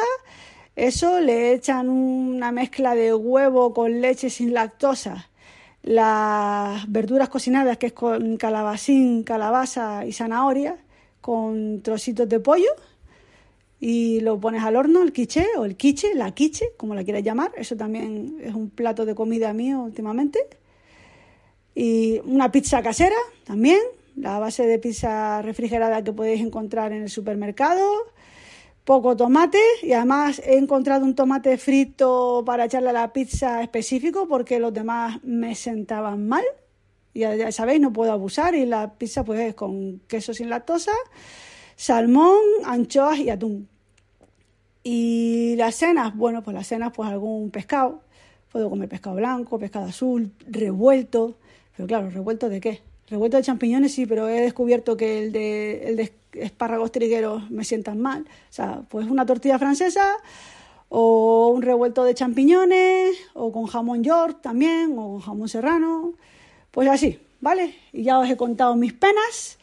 eso 0.76 1.20
le 1.20 1.54
echan 1.54 1.90
una 1.90 2.52
mezcla 2.52 2.96
de 2.96 3.14
huevo 3.14 3.74
con 3.74 4.02
leche 4.02 4.30
sin 4.30 4.54
lactosa 4.54 5.31
las 5.84 6.90
verduras 6.92 7.30
cocinadas, 7.30 7.78
que 7.78 7.88
es 7.88 7.94
con 7.94 8.38
calabacín, 8.38 9.24
calabaza 9.24 10.06
y 10.06 10.14
zanahoria, 10.14 10.78
con 11.22 11.82
trocitos 11.82 12.28
de 12.30 12.40
pollo 12.40 12.72
y 13.82 14.20
lo 14.20 14.40
pones 14.40 14.64
al 14.64 14.76
horno, 14.76 15.02
el 15.02 15.12
quiche 15.12 15.46
o 15.58 15.66
el 15.66 15.76
quiche, 15.76 16.14
la 16.14 16.32
quiche, 16.32 16.74
como 16.78 16.94
la 16.94 17.04
quieras 17.04 17.24
llamar. 17.24 17.52
Eso 17.58 17.76
también 17.76 18.38
es 18.40 18.54
un 18.54 18.70
plato 18.70 19.06
de 19.06 19.16
comida 19.16 19.54
mío 19.54 19.82
últimamente. 19.82 20.40
Y 21.74 22.20
una 22.26 22.52
pizza 22.52 22.84
casera 22.84 23.16
también, 23.44 23.80
la 24.16 24.38
base 24.38 24.68
de 24.68 24.78
pizza 24.78 25.42
refrigerada 25.42 26.04
que 26.04 26.14
podéis 26.14 26.42
encontrar 26.42 26.94
en 26.94 27.02
el 27.02 27.10
supermercado. 27.10 27.84
Poco 28.86 29.16
tomate 29.16 29.60
y 29.84 29.94
además 29.94 30.42
he 30.44 30.58
encontrado 30.58 31.06
un 31.06 31.14
tomate 31.14 31.58
frito 31.58 32.44
para 32.46 32.66
echarle 32.66 32.90
a 32.90 32.94
la 32.94 33.14
pizza 33.14 33.62
específico 33.62 34.28
porque 34.28 34.60
los 34.60 34.74
demás 34.74 35.20
me 35.24 35.54
sentaban 35.54 36.28
mal. 36.28 36.44
Ya, 37.14 37.36
ya 37.36 37.52
sabéis, 37.52 37.80
no 37.80 37.94
puedo 37.94 38.12
abusar 38.12 38.56
y 38.56 38.66
la 38.66 38.94
pizza 38.96 39.24
pues 39.24 39.40
es 39.40 39.54
con 39.54 40.00
queso 40.08 40.34
sin 40.34 40.50
lactosa, 40.50 40.94
salmón, 41.76 42.40
anchoas 42.66 43.20
y 43.20 43.30
atún. 43.30 43.68
Y 44.84 45.56
las 45.58 45.76
cenas, 45.76 46.16
bueno, 46.16 46.42
pues 46.42 46.56
las 46.56 46.68
cenas, 46.68 46.92
pues 46.96 47.10
algún 47.10 47.52
pescado. 47.52 48.02
Puedo 48.52 48.70
comer 48.70 48.90
pescado 48.90 49.16
blanco, 49.16 49.60
pescado 49.60 49.86
azul, 49.86 50.32
revuelto. 50.50 51.38
Pero 51.76 51.88
claro, 51.88 52.10
¿revuelto 52.10 52.50
de 52.50 52.60
qué? 52.60 52.82
Revuelto 53.12 53.36
de 53.36 53.44
champiñones 53.44 53.94
sí, 53.94 54.06
pero 54.06 54.30
he 54.30 54.40
descubierto 54.40 54.96
que 54.96 55.22
el 55.22 55.34
de, 55.34 55.84
el 55.90 55.98
de 55.98 56.14
espárragos 56.32 56.94
trigueros 56.94 57.52
me 57.52 57.66
sientan 57.66 58.00
mal. 58.00 58.22
O 58.22 58.54
sea, 58.54 58.84
pues 58.88 59.06
una 59.10 59.26
tortilla 59.26 59.60
francesa 59.60 60.16
o 60.88 61.50
un 61.50 61.62
revuelto 61.62 62.06
de 62.06 62.16
champiñones 62.16 63.18
o 63.34 63.52
con 63.52 63.66
jamón 63.66 64.02
york 64.02 64.40
también 64.42 64.94
o 64.98 65.12
con 65.12 65.20
jamón 65.20 65.50
serrano. 65.50 66.14
Pues 66.72 66.88
así, 66.88 67.20
¿vale? 67.42 67.76
Y 67.92 68.04
ya 68.04 68.18
os 68.18 68.30
he 68.30 68.38
contado 68.38 68.78
mis 68.78 68.94
penas 68.94 69.58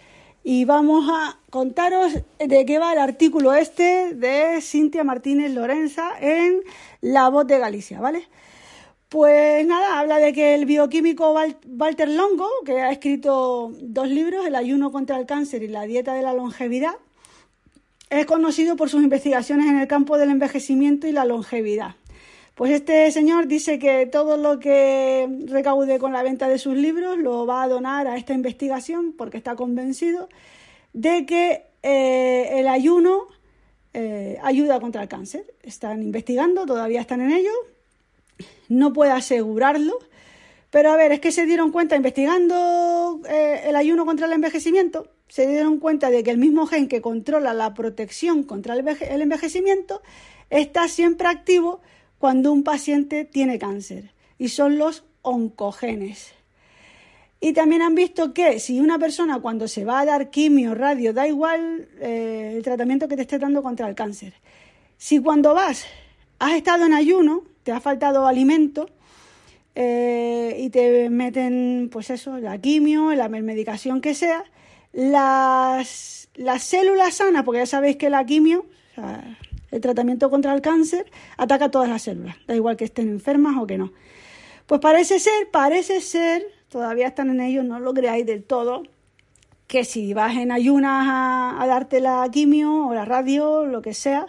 y 0.44 0.66
vamos 0.66 1.08
a 1.10 1.38
contaros 1.48 2.12
de 2.38 2.66
qué 2.66 2.78
va 2.78 2.92
el 2.92 2.98
artículo 2.98 3.54
este 3.54 4.12
de 4.14 4.60
Cintia 4.60 5.04
Martínez 5.04 5.52
Lorenza 5.52 6.10
en 6.20 6.60
La 7.00 7.30
Voz 7.30 7.46
de 7.46 7.58
Galicia, 7.58 7.98
¿vale? 7.98 8.28
Pues 9.08 9.66
nada, 9.66 9.98
habla 10.00 10.18
de 10.18 10.34
que 10.34 10.54
el 10.54 10.66
bioquímico 10.66 11.34
Walter 11.66 12.10
Longo, 12.10 12.46
que 12.66 12.80
ha 12.82 12.90
escrito 12.90 13.72
dos 13.80 14.08
libros, 14.08 14.46
El 14.46 14.54
ayuno 14.54 14.92
contra 14.92 15.18
el 15.18 15.24
cáncer 15.24 15.62
y 15.62 15.68
La 15.68 15.84
dieta 15.84 16.12
de 16.12 16.20
la 16.20 16.34
longevidad, 16.34 16.94
es 18.10 18.26
conocido 18.26 18.76
por 18.76 18.90
sus 18.90 19.02
investigaciones 19.02 19.66
en 19.66 19.78
el 19.78 19.88
campo 19.88 20.18
del 20.18 20.28
envejecimiento 20.28 21.06
y 21.06 21.12
la 21.12 21.24
longevidad. 21.24 21.94
Pues 22.54 22.70
este 22.72 23.10
señor 23.10 23.46
dice 23.46 23.78
que 23.78 24.04
todo 24.04 24.36
lo 24.36 24.58
que 24.58 25.26
recaude 25.46 25.98
con 25.98 26.12
la 26.12 26.22
venta 26.22 26.46
de 26.48 26.58
sus 26.58 26.76
libros 26.76 27.16
lo 27.16 27.46
va 27.46 27.62
a 27.62 27.68
donar 27.68 28.08
a 28.08 28.16
esta 28.18 28.34
investigación 28.34 29.14
porque 29.16 29.38
está 29.38 29.56
convencido 29.56 30.28
de 30.92 31.24
que 31.24 31.62
eh, 31.82 32.58
el 32.58 32.68
ayuno 32.68 33.28
eh, 33.94 34.38
ayuda 34.42 34.80
contra 34.80 35.02
el 35.02 35.08
cáncer. 35.08 35.54
Están 35.62 36.02
investigando, 36.02 36.66
todavía 36.66 37.00
están 37.00 37.22
en 37.22 37.30
ello. 37.30 37.52
No 38.68 38.92
puede 38.92 39.12
asegurarlo, 39.12 39.98
pero 40.70 40.92
a 40.92 40.96
ver, 40.96 41.12
es 41.12 41.20
que 41.20 41.32
se 41.32 41.46
dieron 41.46 41.72
cuenta 41.72 41.96
investigando 41.96 43.20
eh, 43.28 43.62
el 43.66 43.76
ayuno 43.76 44.04
contra 44.04 44.26
el 44.26 44.32
envejecimiento, 44.32 45.08
se 45.28 45.46
dieron 45.46 45.78
cuenta 45.78 46.10
de 46.10 46.22
que 46.22 46.30
el 46.30 46.38
mismo 46.38 46.66
gen 46.66 46.88
que 46.88 47.00
controla 47.00 47.54
la 47.54 47.74
protección 47.74 48.42
contra 48.42 48.74
el 48.74 49.22
envejecimiento 49.22 50.02
está 50.50 50.88
siempre 50.88 51.28
activo 51.28 51.80
cuando 52.18 52.52
un 52.52 52.64
paciente 52.64 53.24
tiene 53.24 53.58
cáncer 53.58 54.12
y 54.38 54.48
son 54.48 54.78
los 54.78 55.04
oncogenes. 55.22 56.32
Y 57.40 57.52
también 57.52 57.82
han 57.82 57.94
visto 57.94 58.34
que 58.34 58.58
si 58.58 58.80
una 58.80 58.98
persona 58.98 59.40
cuando 59.40 59.68
se 59.68 59.84
va 59.84 60.00
a 60.00 60.04
dar 60.04 60.30
quimio, 60.30 60.74
radio, 60.74 61.12
da 61.12 61.28
igual 61.28 61.88
eh, 62.00 62.54
el 62.56 62.62
tratamiento 62.64 63.06
que 63.06 63.14
te 63.14 63.22
esté 63.22 63.38
dando 63.38 63.62
contra 63.62 63.88
el 63.88 63.94
cáncer. 63.94 64.34
Si 64.96 65.20
cuando 65.20 65.54
vas 65.54 65.86
has 66.40 66.52
estado 66.52 66.86
en 66.86 66.94
ayuno, 66.94 67.44
te 67.68 67.72
ha 67.72 67.80
faltado 67.80 68.26
alimento 68.26 68.88
eh, 69.74 70.56
y 70.58 70.70
te 70.70 71.10
meten, 71.10 71.90
pues 71.92 72.08
eso, 72.08 72.38
la 72.38 72.56
quimio, 72.56 73.12
la 73.12 73.28
medicación 73.28 74.00
que 74.00 74.14
sea, 74.14 74.42
las, 74.94 76.30
las 76.34 76.62
células 76.62 77.16
sanas, 77.16 77.42
porque 77.42 77.58
ya 77.58 77.66
sabéis 77.66 77.96
que 77.96 78.08
la 78.08 78.24
quimio, 78.24 78.64
el 79.70 79.82
tratamiento 79.82 80.30
contra 80.30 80.54
el 80.54 80.62
cáncer 80.62 81.10
ataca 81.36 81.70
todas 81.70 81.90
las 81.90 82.00
células, 82.00 82.36
da 82.46 82.56
igual 82.56 82.78
que 82.78 82.86
estén 82.86 83.10
enfermas 83.10 83.58
o 83.60 83.66
que 83.66 83.76
no. 83.76 83.92
Pues 84.64 84.80
parece 84.80 85.18
ser, 85.18 85.50
parece 85.52 86.00
ser, 86.00 86.46
todavía 86.70 87.08
están 87.08 87.28
en 87.28 87.42
ello, 87.42 87.62
no 87.64 87.80
lo 87.80 87.92
creáis 87.92 88.24
del 88.24 88.44
todo, 88.44 88.84
que 89.66 89.84
si 89.84 90.14
vas 90.14 90.38
en 90.38 90.52
ayunas 90.52 91.06
a, 91.06 91.66
darte 91.66 92.00
la 92.00 92.26
quimio 92.32 92.86
o 92.86 92.94
la 92.94 93.04
radio, 93.04 93.66
lo 93.66 93.82
que 93.82 93.92
sea, 93.92 94.24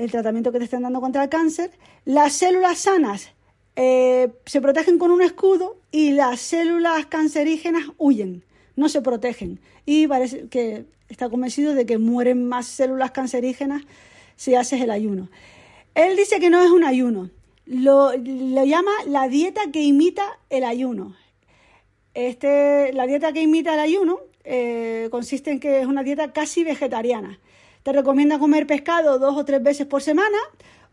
el 0.00 0.10
tratamiento 0.10 0.50
que 0.50 0.58
te 0.58 0.64
estén 0.64 0.82
dando 0.82 1.00
contra 1.00 1.24
el 1.24 1.28
cáncer, 1.28 1.70
las 2.06 2.32
células 2.32 2.78
sanas 2.78 3.32
eh, 3.76 4.30
se 4.46 4.62
protegen 4.62 4.98
con 4.98 5.10
un 5.10 5.20
escudo 5.20 5.76
y 5.92 6.12
las 6.12 6.40
células 6.40 7.04
cancerígenas 7.04 7.84
huyen, 7.98 8.42
no 8.76 8.88
se 8.88 9.02
protegen. 9.02 9.60
Y 9.84 10.06
parece 10.06 10.48
que 10.48 10.86
está 11.10 11.28
convencido 11.28 11.74
de 11.74 11.84
que 11.84 11.98
mueren 11.98 12.48
más 12.48 12.66
células 12.66 13.10
cancerígenas 13.10 13.82
si 14.36 14.54
haces 14.54 14.80
el 14.80 14.90
ayuno. 14.90 15.28
Él 15.94 16.16
dice 16.16 16.40
que 16.40 16.48
no 16.48 16.62
es 16.62 16.70
un 16.70 16.84
ayuno, 16.84 17.28
lo, 17.66 18.14
llama 18.14 18.92
la 19.06 19.28
dieta 19.28 19.60
que 19.70 19.82
imita 19.82 20.24
el 20.48 20.64
ayuno. 20.64 21.14
Este, 22.14 22.94
la 22.94 23.06
dieta 23.06 23.34
que 23.34 23.42
imita 23.42 23.74
el 23.74 23.80
ayuno 23.80 24.20
eh, 24.44 25.08
consiste 25.10 25.50
en 25.50 25.60
que 25.60 25.80
es 25.80 25.86
una 25.86 26.02
dieta 26.02 26.32
casi 26.32 26.64
vegetariana. 26.64 27.38
Te 27.82 27.92
recomienda 27.92 28.38
comer 28.38 28.66
pescado 28.66 29.18
dos 29.18 29.36
o 29.36 29.44
tres 29.44 29.62
veces 29.62 29.86
por 29.86 30.02
semana, 30.02 30.38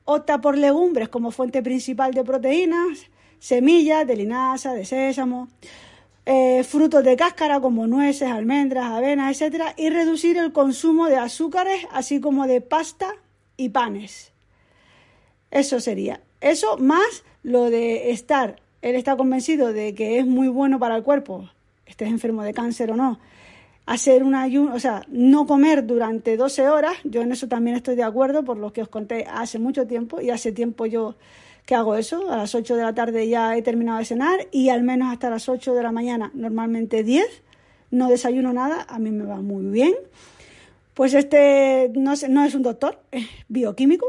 opta 0.06 0.40
por 0.40 0.58
legumbres 0.58 1.10
como 1.10 1.32
fuente 1.32 1.62
principal 1.62 2.14
de 2.14 2.24
proteínas, 2.24 3.10
semillas 3.40 4.08
de 4.08 4.16
linaza, 4.16 4.74
de 4.74 4.86
sésamo, 4.86 5.50
eh, 6.26 6.64
frutos 6.64 7.04
de 7.04 7.16
cáscara 7.16 7.60
como 7.60 7.88
nueces, 7.88 8.30
almendras, 8.30 8.86
avenas, 8.86 9.42
etc. 9.42 9.74
y 9.78 9.90
reducir 9.90 10.38
el 10.38 10.52
consumo 10.52 11.08
de 11.08 11.18
azúcares, 11.18 11.86
así 11.92 12.20
como 12.20 12.48
de 12.48 12.62
pasta, 12.62 13.14
y 13.58 13.70
panes. 13.70 14.32
Eso 15.52 15.80
sería. 15.80 16.22
Eso 16.40 16.78
más 16.78 17.24
lo 17.44 17.70
de 17.70 18.12
estar, 18.12 18.62
él 18.82 18.96
está 18.96 19.18
convencido 19.18 19.74
de 19.74 19.96
que 19.96 20.20
es 20.20 20.26
muy 20.26 20.48
bueno 20.48 20.80
para 20.80 20.96
el 20.96 21.04
cuerpo, 21.04 21.50
estés 21.86 22.10
enfermo 22.10 22.44
de 22.44 22.54
cáncer 22.54 22.92
o 22.92 22.96
no, 22.96 23.20
hacer 23.88 24.24
un 24.24 24.36
ayuno, 24.36 24.76
o 24.76 24.80
sea, 24.80 25.02
no 25.08 25.48
comer 25.48 25.88
durante 25.88 26.38
12 26.38 26.70
horas, 26.70 26.98
yo 27.04 27.22
en 27.22 27.32
eso 27.32 27.48
también 27.48 27.76
estoy 27.76 27.96
de 27.96 28.04
acuerdo, 28.04 28.44
por 28.44 28.58
lo 28.58 28.72
que 28.72 28.82
os 28.84 28.90
conté 28.90 29.26
hace 29.28 29.58
mucho 29.58 29.88
tiempo, 29.88 30.22
y 30.22 30.30
hace 30.30 30.52
tiempo 30.52 30.86
yo 30.86 31.16
que 31.66 31.74
hago 31.74 31.96
eso, 31.96 32.32
a 32.32 32.38
las 32.38 32.54
8 32.54 32.76
de 32.76 32.84
la 32.84 32.94
tarde 32.94 33.28
ya 33.28 33.58
he 33.58 33.62
terminado 33.62 34.00
de 34.00 34.06
cenar 34.06 34.48
y 34.52 34.70
al 34.70 34.84
menos 34.84 35.12
hasta 35.12 35.30
las 35.30 35.50
8 35.50 35.74
de 35.74 35.84
la 35.84 35.92
mañana, 35.92 36.32
normalmente 36.34 37.04
10, 37.04 37.26
no 37.92 38.10
desayuno 38.10 38.54
nada, 38.54 38.86
a 38.88 39.00
mí 39.00 39.12
me 39.12 39.26
va 39.26 39.42
muy 39.42 39.66
bien. 39.66 39.94
Pues 40.94 41.14
este 41.14 41.92
no 41.94 42.14
es, 42.14 42.28
no 42.28 42.44
es 42.44 42.56
un 42.56 42.64
doctor, 42.64 43.00
es 43.12 43.28
bioquímico. 43.48 44.08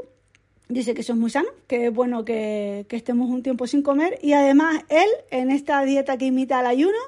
Dice 0.68 0.94
que 0.94 1.00
eso 1.00 1.14
es 1.14 1.18
muy 1.18 1.30
sano, 1.30 1.48
que 1.66 1.86
es 1.86 1.94
bueno 1.94 2.24
que, 2.24 2.86
estemos 2.90 3.28
un 3.28 3.42
tiempo 3.42 3.66
sin 3.66 3.82
comer. 3.82 4.18
Y 4.22 4.32
además 4.34 4.84
él, 4.88 5.08
en 5.30 5.50
esta 5.50 5.82
dieta 5.82 6.16
que 6.16 6.26
imita 6.26 6.58
al 6.58 6.66
ayuno, 6.66 6.98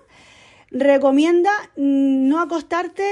recomienda 0.70 1.50
no 1.76 2.40
acostarte, 2.40 3.04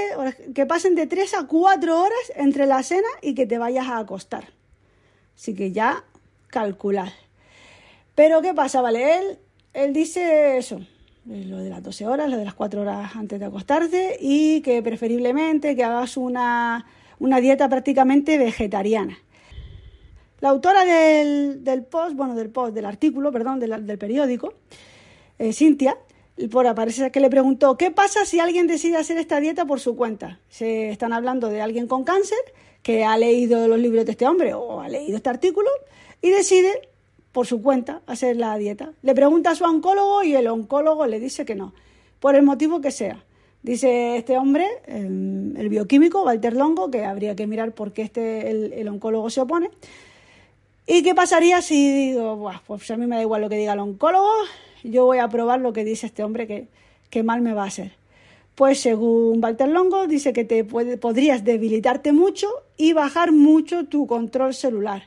que 0.55 0.65
pasen 0.65 0.95
de 0.95 1.07
3 1.07 1.33
a 1.35 1.47
4 1.47 2.01
horas 2.01 2.31
entre 2.35 2.65
la 2.65 2.83
cena 2.83 3.07
y 3.21 3.35
que 3.35 3.45
te 3.45 3.57
vayas 3.57 3.87
a 3.87 3.97
acostar. 3.97 4.49
Así 5.35 5.53
que 5.53 5.71
ya 5.71 6.03
calculad. 6.47 7.09
Pero 8.15 8.41
¿qué 8.41 8.53
pasa? 8.53 8.81
Vale, 8.81 9.19
él, 9.19 9.39
él 9.73 9.93
dice 9.93 10.57
eso, 10.57 10.81
eh, 11.29 11.45
lo 11.45 11.59
de 11.59 11.69
las 11.69 11.83
12 11.83 12.07
horas, 12.07 12.29
lo 12.29 12.37
de 12.37 12.45
las 12.45 12.53
4 12.53 12.81
horas 12.81 13.15
antes 13.15 13.39
de 13.39 13.45
acostarte 13.45 14.17
y 14.19 14.61
que 14.61 14.81
preferiblemente 14.81 15.75
que 15.75 15.83
hagas 15.83 16.17
una, 16.17 16.85
dieta 17.19 17.69
prácticamente 17.69 18.37
vegetariana. 18.37 19.17
La 20.39 20.49
autora 20.49 20.85
del, 20.85 21.83
post, 21.83 22.15
bueno, 22.15 22.33
del 22.33 22.49
post, 22.49 22.73
del 22.73 22.85
artículo, 22.85 23.31
perdón, 23.31 23.59
del, 23.59 23.97
periódico, 23.97 24.53
eh, 25.37 25.53
Cintia, 25.53 25.97
por 26.47 26.67
aparece 26.67 27.11
que 27.11 27.19
le 27.19 27.29
preguntó, 27.29 27.77
¿qué 27.77 27.91
pasa 27.91 28.25
si 28.25 28.39
alguien 28.39 28.67
decide 28.67 28.97
hacer 28.97 29.17
esta 29.17 29.39
dieta 29.39 29.65
por 29.65 29.79
su 29.79 29.95
cuenta? 29.95 30.39
Se 30.49 30.89
están 30.89 31.13
hablando 31.13 31.49
de 31.49 31.61
alguien 31.61 31.87
con 31.87 32.03
cáncer 32.03 32.37
que 32.81 33.03
ha 33.03 33.17
leído 33.17 33.67
los 33.67 33.79
libros 33.79 34.05
de 34.05 34.11
este 34.11 34.25
hombre 34.25 34.53
o 34.53 34.79
ha 34.79 34.87
leído 34.87 35.17
este 35.17 35.29
artículo 35.29 35.69
y 36.21 36.29
decide 36.29 36.89
por 37.31 37.45
su 37.45 37.61
cuenta 37.61 38.01
hacer 38.07 38.37
la 38.37 38.57
dieta. 38.57 38.93
Le 39.01 39.13
pregunta 39.13 39.51
a 39.51 39.55
su 39.55 39.63
oncólogo 39.63 40.23
y 40.23 40.35
el 40.35 40.47
oncólogo 40.47 41.05
le 41.05 41.19
dice 41.19 41.45
que 41.45 41.55
no, 41.55 41.73
por 42.19 42.35
el 42.35 42.43
motivo 42.43 42.81
que 42.81 42.91
sea. 42.91 43.23
Dice 43.61 44.15
este 44.15 44.37
hombre, 44.37 44.65
el, 44.87 45.67
bioquímico 45.69 46.23
Walter 46.23 46.53
Longo, 46.53 46.89
que 46.89 47.03
habría 47.03 47.35
que 47.35 47.45
mirar 47.45 47.73
por 47.73 47.91
qué 47.91 48.03
este, 48.03 48.49
el, 48.49 48.87
oncólogo 48.87 49.29
se 49.29 49.41
opone. 49.41 49.69
¿Y 50.87 51.03
qué 51.03 51.13
pasaría 51.13 51.61
si 51.61 51.91
digo, 51.91 52.51
pues 52.65 52.89
a 52.89 52.97
mí 52.97 53.05
me 53.05 53.17
da 53.17 53.21
igual 53.21 53.41
lo 53.41 53.49
que 53.49 53.57
diga 53.57 53.73
el 53.73 53.79
oncólogo, 53.79 54.31
yo 54.83 55.05
voy 55.05 55.19
a 55.19 55.29
probar 55.29 55.59
lo 55.59 55.73
que 55.73 55.83
dice 55.83 56.07
este 56.07 56.23
hombre 56.23 56.67
que, 57.09 57.23
mal 57.23 57.41
me 57.41 57.53
va 57.53 57.63
a 57.63 57.67
hacer. 57.67 57.93
Pues 58.55 58.81
según 58.81 59.43
Walter 59.43 59.69
Longo 59.69 60.07
dice 60.07 60.33
que 60.33 60.43
te 60.43 60.63
puede, 60.63 60.97
podrías 60.97 61.43
debilitarte 61.43 62.11
mucho 62.11 62.47
y 62.77 62.93
bajar 62.93 63.31
mucho 63.31 63.85
tu 63.85 64.05
control 64.07 64.53
celular. 64.53 65.03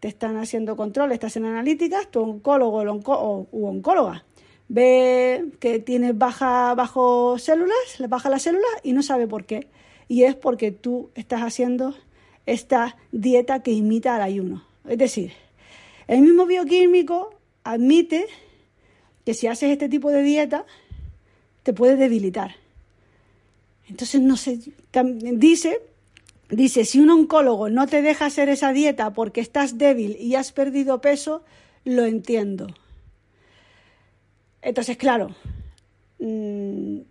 Te 0.00 0.08
están 0.08 0.36
haciendo 0.36 0.76
control, 0.76 1.12
estás 1.12 1.36
en 1.36 1.44
analíticas, 1.44 2.10
tu 2.10 2.20
oncólogo 2.20 2.78
o, 2.78 3.46
u 3.50 3.66
oncóloga 3.66 4.24
ve 4.70 5.46
que 5.58 5.80
tienes 5.80 6.16
baja 6.16 6.72
bajo 6.76 7.38
células, 7.38 7.74
baja 8.08 8.30
las 8.30 8.42
células 8.42 8.70
y 8.84 8.92
no 8.92 9.02
sabe 9.02 9.26
por 9.26 9.44
qué. 9.44 9.66
Y 10.06 10.22
es 10.22 10.36
porque 10.36 10.70
tú 10.70 11.10
estás 11.16 11.42
haciendo 11.42 11.94
esta 12.46 12.96
dieta 13.10 13.64
que 13.64 13.72
imita 13.72 14.14
al 14.14 14.22
ayuno. 14.22 14.64
Es 14.88 14.96
decir, 14.96 15.32
el 16.06 16.22
mismo 16.22 16.46
bioquímico 16.46 17.34
admite 17.64 18.26
que 19.30 19.34
si 19.34 19.46
haces 19.46 19.70
este 19.70 19.88
tipo 19.88 20.10
de 20.10 20.24
dieta 20.24 20.64
te 21.62 21.72
puede 21.72 21.94
debilitar. 21.94 22.56
Entonces, 23.88 24.20
no 24.20 24.36
sé, 24.36 24.58
dice, 25.34 25.80
dice, 26.48 26.84
si 26.84 26.98
un 26.98 27.10
oncólogo 27.10 27.70
no 27.70 27.86
te 27.86 28.02
deja 28.02 28.26
hacer 28.26 28.48
esa 28.48 28.72
dieta 28.72 29.12
porque 29.12 29.40
estás 29.40 29.78
débil 29.78 30.16
y 30.18 30.34
has 30.34 30.50
perdido 30.50 31.00
peso, 31.00 31.44
lo 31.84 32.06
entiendo. 32.06 32.66
Entonces, 34.62 34.96
claro, 34.96 35.28
mm, 36.18 37.02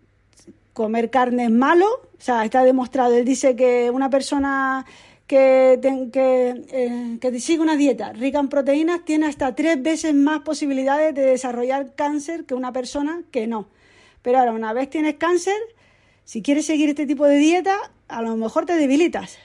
comer 0.74 1.10
carne 1.12 1.46
es 1.46 1.52
malo, 1.52 1.88
o 1.88 2.22
sea, 2.22 2.44
está 2.44 2.66
demostrado. 2.66 3.16
Él 3.16 3.24
dice 3.24 3.56
que 3.56 3.90
una 3.92 4.10
persona 4.10 4.86
que, 5.30 5.80
que, 6.12 6.64
eh, 6.72 7.18
que, 7.22 7.40
sigue 7.40 7.62
una 7.62 7.76
dieta 7.76 8.12
rica 8.14 8.40
en 8.40 8.50
proteínas 8.50 9.06
tiene 9.06 9.28
hasta 9.28 9.54
tres 9.54 9.80
veces 9.80 10.16
más 10.16 10.40
posibilidades 10.40 11.14
de 11.14 11.22
desarrollar 11.22 11.94
cáncer 11.94 12.46
que 12.46 12.56
una 12.56 12.74
persona 12.74 13.22
que 13.30 13.46
no. 13.46 13.68
Pero 14.24 14.40
ahora, 14.40 14.54
una 14.54 14.74
vez 14.74 14.90
tienes 14.90 15.18
cáncer, 15.18 15.56
si 16.26 16.42
quieres 16.42 16.66
seguir 16.66 16.90
este 16.90 17.06
tipo 17.06 17.28
de 17.28 17.38
dieta, 17.38 17.78
a 18.08 18.24
lo 18.24 18.36
mejor 18.38 18.66
te 18.66 18.74
debilitas. 18.74 19.38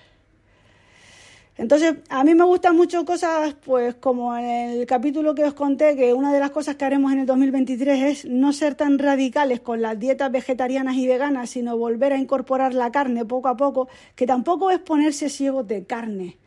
Entonces, 1.56 1.94
a 2.08 2.24
mí 2.24 2.34
me 2.34 2.44
gustan 2.44 2.74
mucho 2.74 3.04
cosas, 3.04 3.54
pues 3.64 3.94
como 3.94 4.36
en 4.36 4.70
el 4.70 4.86
capítulo 4.86 5.36
que 5.36 5.44
os 5.44 5.54
conté, 5.54 5.94
que 5.94 6.12
una 6.12 6.32
de 6.32 6.40
las 6.40 6.50
cosas 6.50 6.74
que 6.74 6.84
haremos 6.84 7.12
en 7.12 7.20
el 7.20 7.26
2023 7.26 8.02
es 8.02 8.24
no 8.24 8.52
ser 8.52 8.74
tan 8.74 8.98
radicales 8.98 9.60
con 9.60 9.80
las 9.80 9.98
dietas 9.98 10.32
vegetarianas 10.32 10.96
y 10.96 11.06
veganas, 11.06 11.50
sino 11.50 11.78
volver 11.78 12.12
a 12.12 12.18
incorporar 12.18 12.74
la 12.74 12.90
carne 12.90 13.24
poco 13.24 13.48
a 13.48 13.56
poco, 13.56 13.88
que 14.16 14.26
tampoco 14.26 14.72
es 14.72 14.80
ponerse 14.80 15.28
ciego 15.28 15.62
de 15.62 15.84
carne 15.84 16.38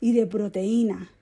y 0.00 0.12
de 0.12 0.26
proteína. 0.26 1.12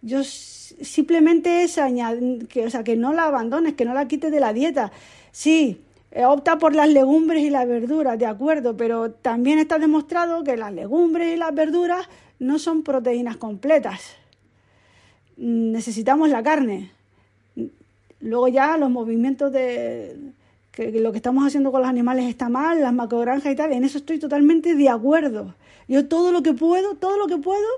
Yo 0.00 0.22
simplemente 0.22 1.64
es 1.64 1.78
añadir, 1.78 2.46
que, 2.46 2.66
o 2.66 2.70
sea, 2.70 2.84
que 2.84 2.96
no 2.96 3.12
la 3.12 3.24
abandones, 3.24 3.74
que 3.74 3.84
no 3.84 3.94
la 3.94 4.06
quites 4.06 4.30
de 4.30 4.40
la 4.40 4.52
dieta. 4.52 4.92
Sí, 5.32 5.80
eh, 6.12 6.24
opta 6.24 6.58
por 6.58 6.74
las 6.74 6.88
legumbres 6.88 7.42
y 7.42 7.50
las 7.50 7.66
verduras, 7.66 8.18
de 8.18 8.26
acuerdo, 8.26 8.76
pero 8.76 9.10
también 9.10 9.58
está 9.58 9.78
demostrado 9.78 10.44
que 10.44 10.56
las 10.56 10.72
legumbres 10.72 11.34
y 11.34 11.36
las 11.36 11.54
verduras 11.54 12.08
no 12.42 12.58
son 12.58 12.82
proteínas 12.82 13.36
completas. 13.36 14.16
Necesitamos 15.36 16.28
la 16.28 16.42
carne. 16.42 16.90
Luego 18.20 18.48
ya 18.48 18.76
los 18.76 18.90
movimientos 18.90 19.52
de 19.52 20.16
que 20.72 20.90
lo 20.90 21.12
que 21.12 21.18
estamos 21.18 21.46
haciendo 21.46 21.70
con 21.70 21.82
los 21.82 21.90
animales 21.90 22.26
está 22.26 22.48
mal, 22.48 22.80
las 22.80 22.92
macrogranjas 22.92 23.52
y 23.52 23.56
tal, 23.56 23.72
en 23.72 23.84
eso 23.84 23.98
estoy 23.98 24.18
totalmente 24.18 24.74
de 24.74 24.88
acuerdo. 24.88 25.54
Yo 25.86 26.08
todo 26.08 26.32
lo 26.32 26.42
que 26.42 26.54
puedo, 26.54 26.94
todo 26.96 27.16
lo 27.16 27.26
que 27.26 27.36
puedo, 27.36 27.68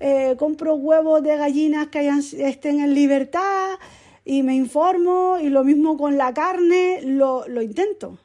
eh, 0.00 0.36
compro 0.38 0.76
huevos 0.76 1.22
de 1.22 1.36
gallinas 1.36 1.88
que 1.88 1.98
hayan, 1.98 2.20
estén 2.38 2.80
en 2.80 2.94
libertad, 2.94 3.78
y 4.24 4.42
me 4.42 4.54
informo 4.54 5.38
y 5.40 5.48
lo 5.48 5.62
mismo 5.62 5.96
con 5.96 6.16
la 6.16 6.32
carne, 6.32 7.00
lo, 7.02 7.46
lo 7.48 7.62
intento, 7.62 8.18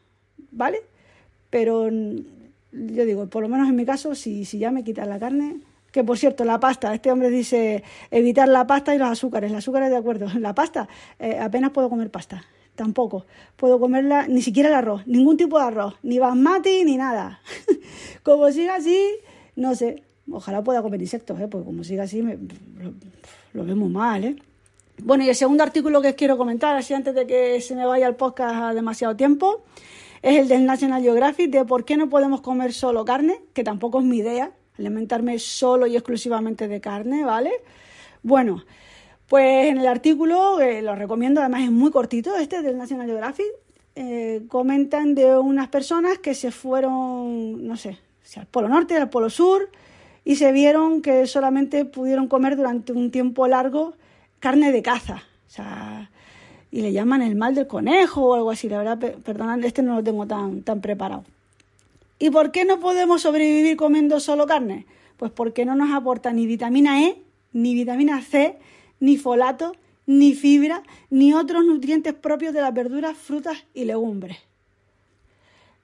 ¿vale? 0.52 0.80
Pero 1.50 1.90
yo 1.90 3.06
digo, 3.06 3.28
por 3.28 3.44
lo 3.44 3.50
menos 3.50 3.68
en 3.68 3.76
mi 3.76 3.86
caso, 3.86 4.16
si, 4.16 4.46
si 4.46 4.58
ya 4.60 4.72
me 4.72 4.84
quitan 4.84 5.10
la 5.10 5.20
carne, 5.20 5.62
que 5.92 6.04
por 6.04 6.18
cierto, 6.18 6.44
la 6.46 6.60
pasta, 6.60 6.94
este 6.94 7.12
hombre 7.12 7.30
dice 7.30 7.84
evitar 8.10 8.48
la 8.48 8.66
pasta 8.66 8.96
y 8.96 8.98
los 8.98 9.10
azúcares, 9.10 9.52
los 9.52 9.60
azúcares 9.60 9.90
de 9.90 9.98
acuerdo, 9.98 10.28
la 10.40 10.56
pasta, 10.56 10.88
eh, 11.20 11.38
apenas 11.40 11.72
puedo 11.72 11.90
comer 11.90 12.10
pasta, 12.10 12.44
tampoco, 12.76 13.26
puedo 13.58 13.80
comerla, 13.80 14.28
ni 14.28 14.42
siquiera 14.42 14.70
el 14.70 14.76
arroz, 14.76 15.06
ningún 15.06 15.38
tipo 15.38 15.60
de 15.60 15.66
arroz, 15.66 15.96
ni 16.04 16.20
basmati 16.20 16.84
ni 16.86 16.98
nada, 16.98 17.42
como 18.24 18.52
siga 18.52 18.76
así, 18.76 19.10
no 19.56 19.76
sé, 19.76 20.04
ojalá 20.32 20.64
pueda 20.64 20.82
comer 20.82 21.02
insectos, 21.02 21.40
¿eh? 21.40 21.48
porque 21.48 21.66
como 21.66 21.84
siga 21.84 22.04
así 22.04 22.22
me, 22.22 22.38
lo, 23.54 23.64
muy 23.76 23.90
mal, 23.90 24.24
¿eh? 24.24 24.36
Bueno, 25.04 25.24
y 25.24 25.30
el 25.30 25.36
segundo 25.36 25.64
artículo 25.64 26.02
que 26.02 26.14
quiero 26.14 26.38
comentar, 26.38 26.76
así 26.76 26.94
antes 26.94 27.16
de 27.16 27.26
que 27.26 27.60
se 27.60 27.76
me 27.76 27.88
vaya 27.88 28.08
el 28.08 28.16
podcast 28.16 28.56
a 28.56 28.74
demasiado 28.74 29.16
tiempo, 29.16 29.64
es 30.22 30.38
el 30.38 30.48
del 30.48 30.66
National 30.66 31.02
Geographic 31.02 31.50
de 31.50 31.66
por 31.66 31.86
qué 31.86 31.98
no 31.98 32.08
podemos 32.08 32.42
comer 32.42 32.72
solo 32.72 33.04
carne, 33.04 33.40
que 33.54 33.64
tampoco 33.64 34.00
es 34.00 34.06
mi 34.06 34.18
idea, 34.18 34.52
alimentarme 34.82 35.40
solo 35.40 35.88
y 35.88 35.96
exclusivamente 35.96 36.68
de 36.68 36.82
carne, 36.82 37.24
¿vale? 37.24 37.52
Bueno, 38.24 38.64
pues 39.28 39.68
en 39.68 39.78
el 39.78 39.88
artículo, 39.88 40.60
eh, 40.60 40.82
lo 40.82 40.96
recomiendo, 40.96 41.40
además 41.40 41.64
es 41.64 41.72
muy 41.72 41.92
cortito, 41.92 42.36
este 42.36 42.62
del 42.62 42.78
National 42.78 43.08
Geographic, 43.08 43.48
eh, 43.96 44.44
comentan 44.48 45.16
de 45.16 45.38
unas 45.38 45.70
personas 45.70 46.18
que 46.20 46.34
se 46.34 46.52
fueron, 46.52 47.66
no 47.66 47.78
sé, 47.78 47.98
al 48.36 48.46
Polo 48.48 48.70
Norte, 48.70 48.96
al 48.98 49.10
Polo 49.10 49.30
Sur, 49.30 49.70
y 50.24 50.36
se 50.36 50.52
vieron 50.52 51.02
que 51.02 51.28
solamente 51.28 51.86
pudieron 51.86 52.28
comer 52.28 52.56
durante 52.56 52.94
un 52.94 53.12
tiempo 53.12 53.48
largo 53.48 53.94
carne 54.40 54.72
de 54.72 54.82
caza. 54.82 55.24
O 55.48 55.50
sea, 55.50 56.10
y 56.72 56.82
le 56.82 56.94
llaman 56.94 57.22
el 57.22 57.36
mal 57.36 57.54
del 57.54 57.68
conejo 57.68 58.28
o 58.28 58.34
algo 58.36 58.52
así. 58.52 58.70
La 58.70 58.78
verdad, 58.78 58.98
perdonad, 59.24 59.64
este 59.64 59.82
no 59.84 59.96
lo 59.96 60.04
tengo 60.04 60.26
tan, 60.26 60.62
tan 60.64 60.80
preparado. 60.82 61.24
¿Y 62.22 62.30
por 62.30 62.52
qué 62.52 62.66
no 62.66 62.80
podemos 62.80 63.24
sobrevivir 63.24 63.76
comiendo 63.78 64.20
solo 64.20 64.46
carne? 64.46 64.86
Pues 65.18 65.32
porque 65.32 65.66
no 65.66 65.74
nos 65.74 65.92
aporta 65.92 66.32
ni 66.32 66.46
vitamina 66.46 67.04
E, 67.04 67.20
ni 67.52 67.74
vitamina 67.74 68.22
C, 68.22 68.60
ni 69.00 69.18
folato, 69.18 69.76
ni 70.06 70.34
fibra, 70.36 70.84
ni 71.10 71.34
otros 71.34 71.66
nutrientes 71.66 72.14
propios 72.14 72.54
de 72.54 72.62
las 72.62 72.76
verduras, 72.76 73.18
frutas 73.18 73.66
y 73.74 73.86
legumbres. 73.86 74.38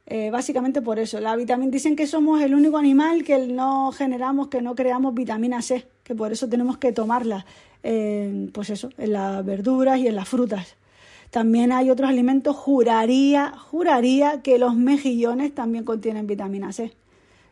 Eh, 0.06 0.30
básicamente 0.30 0.80
por 0.84 1.00
eso. 1.00 1.19
La 1.19 1.36
vitamina, 1.36 1.71
dicen 1.71 1.95
que 1.95 2.06
somos 2.06 2.39
el 2.43 2.54
único 2.54 2.78
animal 2.78 3.23
que 3.23 3.47
no 3.47 3.91
generamos, 3.91 4.50
que 4.50 4.62
no 4.62 4.76
creamos 4.76 5.15
vitamina 5.15 5.63
C, 5.63 5.88
que 6.04 6.13
por 6.13 6.32
eso 6.32 6.47
tenemos 6.47 6.78
que 6.78 6.91
tomarla 6.91 7.47
pues 7.82 8.69
eso, 8.69 8.89
en 8.97 9.13
las 9.13 9.43
verduras 9.43 9.97
y 9.97 10.08
en 10.08 10.15
las 10.15 10.30
frutas. 10.30 10.76
También 11.31 11.71
hay 11.71 11.89
otros 11.89 12.09
alimentos, 12.09 12.55
juraría, 12.55 13.51
juraría 13.57 14.41
que 14.41 14.57
los 14.57 14.75
mejillones 14.75 15.53
también 15.53 15.83
contienen 15.83 16.25
vitamina 16.27 16.71
C. 16.71 16.93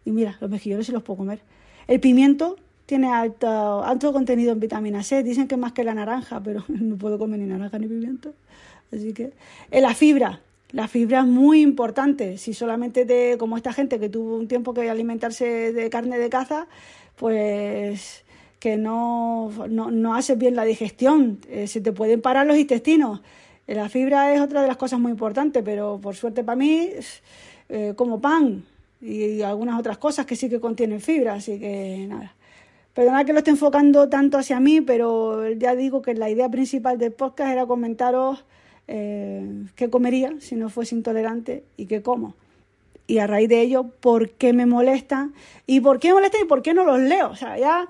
Y 0.06 0.12
mira, 0.12 0.38
los 0.40 0.50
mejillones 0.50 0.86
sí 0.86 0.92
los 0.92 1.04
puedo 1.04 1.18
comer. 1.18 1.40
El 1.88 2.00
pimiento 2.00 2.56
tiene 2.86 3.12
alto, 3.12 3.84
alto 3.84 4.14
contenido 4.14 4.52
en 4.52 4.60
vitamina 4.60 5.04
C, 5.04 5.24
dicen 5.24 5.48
que 5.48 5.58
más 5.58 5.74
que 5.74 5.84
la 5.84 5.94
naranja, 5.94 6.42
pero 6.42 6.64
no 6.68 6.98
puedo 6.98 7.18
comer 7.18 7.40
ni 7.40 7.46
naranja 7.46 7.80
ni 7.80 7.88
pimiento. 7.88 8.34
Así 8.94 9.14
que, 9.14 9.34
en 9.72 9.82
la 9.82 9.94
fibra, 9.94 10.42
la 10.72 10.88
fibra 10.88 11.20
es 11.20 11.26
muy 11.26 11.62
importante. 11.62 12.38
Si 12.38 12.54
solamente 12.54 13.06
te, 13.06 13.38
como 13.38 13.58
esta 13.58 13.74
gente 13.74 14.00
que 14.00 14.10
tuvo 14.10 14.38
un 14.38 14.48
tiempo 14.48 14.74
que 14.74 14.90
alimentarse 14.90 15.74
de 15.74 15.90
carne 15.90 16.18
de 16.18 16.30
caza, 16.30 16.68
pues 17.16 18.24
que 18.60 18.78
no, 18.78 19.52
no, 19.70 20.16
haces 20.16 20.38
bien 20.38 20.56
la 20.56 20.66
digestión, 20.66 21.40
eh, 21.50 21.68
se 21.68 21.82
te 21.82 21.92
pueden 21.92 22.22
parar 22.22 22.48
los 22.48 22.58
intestinos. 22.58 23.22
La 23.68 23.90
fibra 23.90 24.34
es 24.34 24.42
otra 24.42 24.62
de 24.62 24.68
las 24.68 24.78
cosas 24.78 25.00
muy 25.00 25.12
importantes, 25.12 25.64
pero 25.64 26.00
por 26.02 26.16
suerte 26.16 26.44
para 26.44 26.56
mí, 26.56 26.90
eh, 27.70 27.94
como 27.96 28.22
pan 28.22 28.64
y, 29.02 29.42
algunas 29.42 29.80
otras 29.80 29.98
cosas 29.98 30.26
que 30.26 30.36
sí 30.36 30.50
que 30.50 30.60
contienen 30.60 31.02
fibra, 31.02 31.34
así 31.34 31.60
que 31.60 32.06
nada. 32.08 32.36
Perdona 32.94 33.26
que 33.26 33.34
lo 33.34 33.40
esté 33.40 33.52
enfocando 33.52 34.08
tanto 34.08 34.38
hacia 34.38 34.60
mí, 34.60 34.82
pero 34.82 35.52
ya 35.52 35.76
digo 35.76 36.02
que 36.02 36.14
la 36.14 36.30
idea 36.30 36.48
principal 36.50 36.98
del 36.98 37.12
podcast 37.12 37.52
era 37.52 37.66
comentaros 37.66 38.46
eh, 38.88 39.66
qué 39.76 39.90
comería 39.90 40.36
si 40.40 40.56
no 40.56 40.70
fuese 40.70 40.96
intolerante 40.96 41.64
y 41.76 41.88
qué 41.88 42.02
como. 42.02 42.36
Y 43.08 43.18
a 43.18 43.28
raíz 43.28 43.50
de 43.50 43.62
ello, 43.62 43.84
por 44.00 44.30
qué 44.30 44.54
me 44.54 44.66
molestan 44.66 45.34
y 45.68 45.82
por 45.82 46.00
qué 46.00 46.10
me 46.10 46.16
molestan 46.16 46.42
y 46.44 46.46
por 46.46 46.62
qué 46.62 46.74
no 46.74 46.86
los 46.86 47.00
leo. 47.00 47.30
O 47.32 47.36
sea, 47.36 47.58
ya 47.58 47.90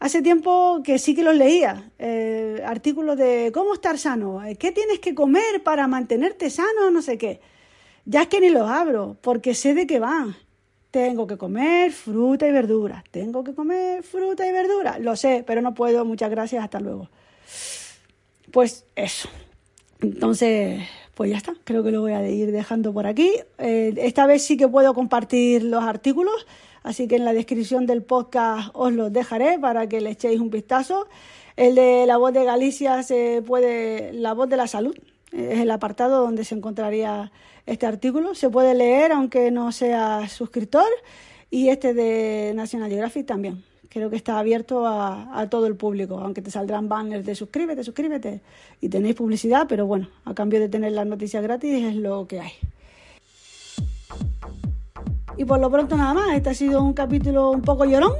Hace 0.00 0.22
tiempo 0.22 0.80
que 0.82 0.98
sí 0.98 1.14
que 1.14 1.22
los 1.22 1.36
leía, 1.36 1.90
eh, 1.98 2.62
artículos 2.64 3.18
de 3.18 3.50
cómo 3.52 3.74
estar 3.74 3.98
sano, 3.98 4.42
eh, 4.42 4.56
qué 4.56 4.72
tienes 4.72 4.98
que 4.98 5.14
comer 5.14 5.62
para 5.62 5.86
mantenerte 5.88 6.48
sano, 6.48 6.90
no 6.90 7.02
sé 7.02 7.18
qué. 7.18 7.40
Ya 8.06 8.22
es 8.22 8.28
que 8.28 8.40
ni 8.40 8.48
los 8.48 8.66
abro, 8.66 9.18
porque 9.20 9.52
sé 9.52 9.74
de 9.74 9.86
qué 9.86 9.98
van. 9.98 10.34
Tengo 10.90 11.26
que 11.26 11.36
comer 11.36 11.92
fruta 11.92 12.48
y 12.48 12.50
verdura, 12.50 13.04
tengo 13.10 13.44
que 13.44 13.54
comer 13.54 14.02
fruta 14.02 14.46
y 14.46 14.52
verdura, 14.52 14.98
lo 14.98 15.16
sé, 15.16 15.44
pero 15.46 15.60
no 15.60 15.74
puedo, 15.74 16.06
muchas 16.06 16.30
gracias, 16.30 16.64
hasta 16.64 16.80
luego. 16.80 17.10
Pues 18.50 18.86
eso. 18.96 19.28
Entonces, 20.00 20.80
pues 21.14 21.30
ya 21.30 21.36
está, 21.36 21.54
creo 21.64 21.82
que 21.82 21.90
lo 21.90 22.00
voy 22.00 22.12
a 22.12 22.28
ir 22.28 22.52
dejando 22.52 22.92
por 22.92 23.06
aquí. 23.06 23.30
Eh, 23.58 23.94
esta 23.98 24.26
vez 24.26 24.42
sí 24.42 24.56
que 24.56 24.68
puedo 24.68 24.94
compartir 24.94 25.64
los 25.64 25.84
artículos 25.84 26.46
Así 26.82 27.08
que 27.08 27.16
en 27.16 27.24
la 27.24 27.32
descripción 27.32 27.86
del 27.86 28.02
podcast 28.02 28.70
os 28.72 28.92
los 28.92 29.12
dejaré 29.12 29.58
para 29.58 29.88
que 29.88 30.00
le 30.00 30.10
echéis 30.10 30.40
un 30.40 30.50
vistazo. 30.50 31.08
El 31.56 31.74
de 31.74 32.06
la 32.06 32.16
voz 32.16 32.32
de 32.32 32.44
Galicia 32.44 33.02
se 33.02 33.42
puede, 33.46 34.12
la 34.14 34.32
voz 34.32 34.48
de 34.48 34.56
la 34.56 34.66
salud, 34.66 34.96
es 35.32 35.60
el 35.60 35.70
apartado 35.70 36.22
donde 36.22 36.44
se 36.44 36.54
encontraría 36.54 37.32
este 37.66 37.86
artículo. 37.86 38.34
Se 38.34 38.48
puede 38.48 38.74
leer 38.74 39.12
aunque 39.12 39.50
no 39.50 39.72
sea 39.72 40.26
suscriptor 40.28 40.88
y 41.50 41.68
este 41.68 41.92
de 41.92 42.52
National 42.54 42.88
Geographic 42.88 43.26
también. 43.26 43.62
Creo 43.90 44.08
que 44.08 44.14
está 44.14 44.38
abierto 44.38 44.86
a, 44.86 45.48
todo 45.50 45.66
el 45.66 45.74
público, 45.74 46.20
aunque 46.20 46.42
te 46.42 46.52
saldrán 46.52 46.88
banners 46.88 47.26
de 47.26 47.34
suscríbete, 47.34 47.82
suscríbete 47.82 48.40
y 48.80 48.88
tenéis 48.88 49.16
publicidad, 49.16 49.66
pero 49.68 49.84
bueno, 49.84 50.08
a 50.24 50.32
cambio 50.32 50.60
de 50.60 50.68
tener 50.68 50.92
las 50.92 51.08
noticias 51.08 51.42
gratis 51.42 51.84
es 51.84 51.96
lo 51.96 52.28
que 52.28 52.40
hay. 52.40 52.52
Y 55.36 55.44
por 55.44 55.58
lo 55.58 55.68
pronto 55.72 55.96
nada 55.96 56.14
más, 56.14 56.36
este 56.36 56.50
ha 56.50 56.54
sido 56.54 56.80
un 56.84 56.92
capítulo 56.92 57.50
un 57.50 57.62
poco 57.62 57.84
llorón. 57.84 58.12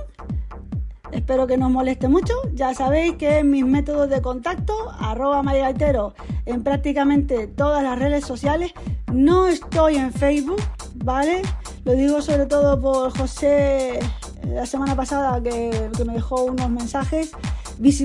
Espero 1.12 1.46
que 1.46 1.56
no 1.56 1.66
os 1.66 1.72
moleste 1.72 2.08
mucho. 2.08 2.34
Ya 2.52 2.74
sabéis 2.74 3.14
que 3.14 3.44
mis 3.44 3.64
métodos 3.64 4.10
de 4.10 4.20
contacto, 4.20 4.74
arroba 4.98 5.42
maygaitero, 5.44 6.14
en 6.46 6.64
prácticamente 6.64 7.46
todas 7.46 7.84
las 7.84 7.96
redes 7.96 8.24
sociales. 8.24 8.72
No 9.12 9.46
estoy 9.46 9.96
en 9.96 10.12
Facebook, 10.12 10.60
¿vale? 10.96 11.42
Lo 11.84 11.92
digo 11.92 12.22
sobre 12.22 12.46
todo 12.46 12.80
por 12.80 13.16
José 13.16 14.00
la 14.48 14.66
semana 14.66 14.94
pasada 14.94 15.42
que, 15.42 15.90
me 16.04 16.14
dejó 16.14 16.44
unos 16.44 16.70
mensajes. 16.70 17.30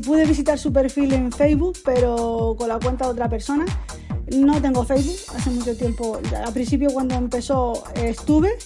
Pude 0.06 0.26
visitar 0.26 0.58
su 0.58 0.72
perfil 0.72 1.14
en 1.14 1.32
Facebook, 1.32 1.78
pero 1.84 2.56
con 2.58 2.70
la 2.70 2.80
cuenta 2.80 3.06
de 3.06 3.12
otra 3.12 3.28
persona. 3.28 3.66
No 4.34 4.62
tengo 4.62 4.84
Facebook, 4.86 5.36
hace 5.36 5.50
mucho 5.50 5.76
tiempo. 5.76 6.20
Al 6.46 6.54
principio 6.54 6.90
cuando 6.92 7.16
empezó 7.16 7.84
estuve, 7.96 8.58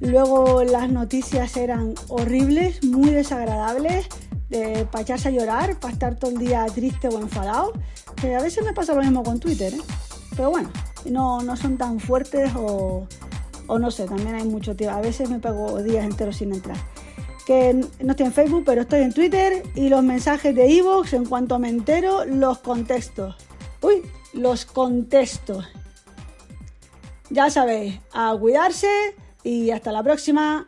Luego 0.00 0.64
las 0.64 0.90
noticias 0.90 1.56
eran 1.56 1.94
horribles, 2.08 2.84
muy 2.84 3.10
desagradables, 3.10 4.06
para 4.90 5.02
echarse 5.02 5.28
a 5.28 5.30
llorar, 5.30 5.78
para 5.80 5.92
estar 5.92 6.16
todo 6.16 6.30
el 6.30 6.38
día 6.38 6.66
triste 6.66 7.08
o 7.08 7.18
enfadado. 7.20 7.72
Que 8.16 8.34
a 8.34 8.42
veces 8.42 8.64
me 8.64 8.72
pasa 8.72 8.94
lo 8.94 9.02
mismo 9.02 9.22
con 9.22 9.40
Twitter, 9.40 9.72
¿eh? 9.72 9.80
pero 10.36 10.50
bueno, 10.50 10.70
no, 11.10 11.42
no 11.42 11.56
son 11.56 11.76
tan 11.76 12.00
fuertes 12.00 12.52
o, 12.54 13.06
o 13.66 13.78
no 13.78 13.90
sé, 13.90 14.04
también 14.04 14.34
hay 14.34 14.44
mucho 14.44 14.76
tiempo. 14.76 14.96
A 14.96 15.00
veces 15.00 15.30
me 15.30 15.38
pego 15.38 15.82
días 15.82 16.04
enteros 16.04 16.36
sin 16.36 16.52
entrar. 16.52 16.76
Que 17.46 17.74
no 17.74 18.10
estoy 18.10 18.26
en 18.26 18.32
Facebook, 18.32 18.62
pero 18.64 18.82
estoy 18.82 19.02
en 19.02 19.12
Twitter 19.12 19.62
y 19.74 19.88
los 19.88 20.02
mensajes 20.02 20.54
de 20.54 20.78
Evox, 20.78 21.12
en 21.12 21.26
cuanto 21.26 21.58
me 21.58 21.68
entero, 21.68 22.24
los 22.24 22.58
contesto. 22.58 23.36
Uy, 23.82 24.02
los 24.32 24.64
contesto. 24.64 25.62
Ya 27.30 27.50
sabéis, 27.50 28.00
a 28.12 28.36
cuidarse 28.38 28.88
y 29.42 29.70
hasta 29.70 29.92
la 29.92 30.02
próxima. 30.02 30.66